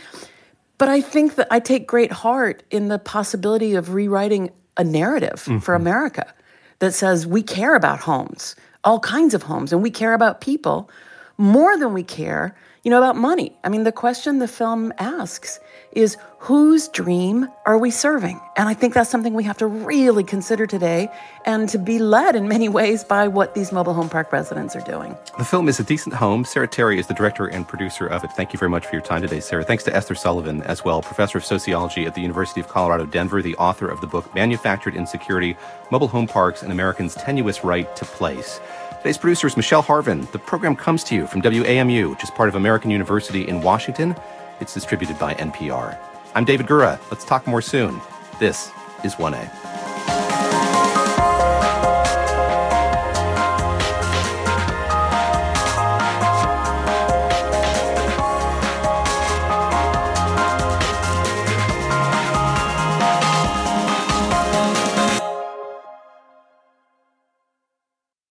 But 0.77 0.89
I 0.89 1.01
think 1.01 1.35
that 1.35 1.47
I 1.49 1.59
take 1.59 1.87
great 1.87 2.11
heart 2.11 2.61
in 2.69 2.89
the 2.89 2.99
possibility 2.99 3.73
of 3.73 3.93
rewriting 3.93 4.51
a 4.77 4.83
narrative 4.83 5.45
mm-hmm. 5.45 5.59
for 5.59 5.75
America 5.75 6.31
that 6.79 6.93
says 6.93 7.25
we 7.25 7.41
care 7.41 7.75
about 7.75 7.99
homes, 7.99 8.55
all 8.83 8.99
kinds 8.99 9.33
of 9.33 9.43
homes, 9.43 9.71
and 9.71 9.81
we 9.81 9.89
care 9.89 10.13
about 10.13 10.41
people 10.41 10.89
more 11.37 11.77
than 11.77 11.93
we 11.93 12.03
care, 12.03 12.55
you 12.83 12.89
know, 12.89 12.97
about 12.97 13.15
money. 13.15 13.53
I 13.63 13.69
mean, 13.69 13.83
the 13.83 13.93
question 13.93 14.39
the 14.39 14.47
film 14.47 14.91
asks 14.97 15.61
is 15.93 16.17
whose 16.37 16.89
dream 16.89 17.47
are 17.65 17.77
we 17.77 17.89
serving? 17.89 18.41
And 18.57 18.67
I 18.67 18.73
think 18.73 18.93
that's 18.93 19.09
something 19.09 19.33
we 19.33 19.45
have 19.45 19.57
to 19.59 19.67
really 19.67 20.25
consider 20.25 20.67
today 20.67 21.09
and 21.45 21.69
to 21.69 21.77
be 21.77 21.99
led 21.99 22.35
in 22.35 22.49
many 22.49 22.67
ways 22.79 23.05
by 23.05 23.29
what 23.29 23.55
these 23.55 23.71
mobile 23.71 23.93
home 23.93 24.09
park 24.09 24.33
residents 24.33 24.75
are 24.75 24.81
doing. 24.81 25.15
The 25.37 25.45
film 25.45 25.69
is 25.69 25.79
A 25.79 25.83
Decent 25.83 26.15
Home. 26.15 26.43
Sarah 26.43 26.67
Terry 26.67 26.99
is 26.99 27.07
the 27.07 27.13
director 27.13 27.45
and 27.45 27.65
producer 27.65 28.05
of 28.05 28.21
it. 28.25 28.31
Thank 28.33 28.51
you 28.51 28.59
very 28.59 28.69
much 28.69 28.85
for 28.85 28.95
your 28.95 29.01
time 29.01 29.21
today, 29.21 29.39
Sarah. 29.39 29.63
Thanks 29.63 29.85
to 29.85 29.95
Esther 29.95 30.15
Sullivan 30.15 30.61
as 30.63 30.83
well, 30.83 31.01
professor 31.01 31.37
of 31.37 31.45
sociology 31.45 32.05
at 32.05 32.15
the 32.15 32.21
University 32.21 32.59
of 32.59 32.67
Colorado, 32.67 33.05
Denver, 33.05 33.41
the 33.41 33.55
author 33.55 33.87
of 33.87 34.01
the 34.01 34.07
book 34.07 34.35
Manufactured 34.35 34.95
Insecurity 34.95 35.55
Mobile 35.89 36.09
Home 36.09 36.27
Parks 36.27 36.63
and 36.63 36.71
Americans' 36.71 37.15
Tenuous 37.15 37.63
Right 37.63 37.95
to 37.95 38.03
Place. 38.03 38.59
Today's 39.03 39.17
producer 39.17 39.47
is 39.47 39.57
Michelle 39.57 39.83
Harvin. 39.83 40.31
The 40.31 40.39
program 40.39 40.77
comes 40.77 41.03
to 41.03 41.13
you 41.13 41.27
from 41.27 41.41
WAMU, 41.41 42.09
which 42.09 42.23
is 42.23 42.31
part 42.31 42.47
of 42.47 42.55
American 42.55 42.89
University 42.89 43.45
in 43.45 43.61
Washington. 43.61 44.15
It's 44.61 44.73
distributed 44.73 45.19
by 45.19 45.33
NPR. 45.33 45.99
I'm 46.35 46.45
David 46.45 46.67
Gura. 46.67 46.97
Let's 47.11 47.25
talk 47.25 47.45
more 47.45 47.61
soon. 47.61 47.99
This 48.39 48.71
is 49.03 49.15
1A. 49.15 49.92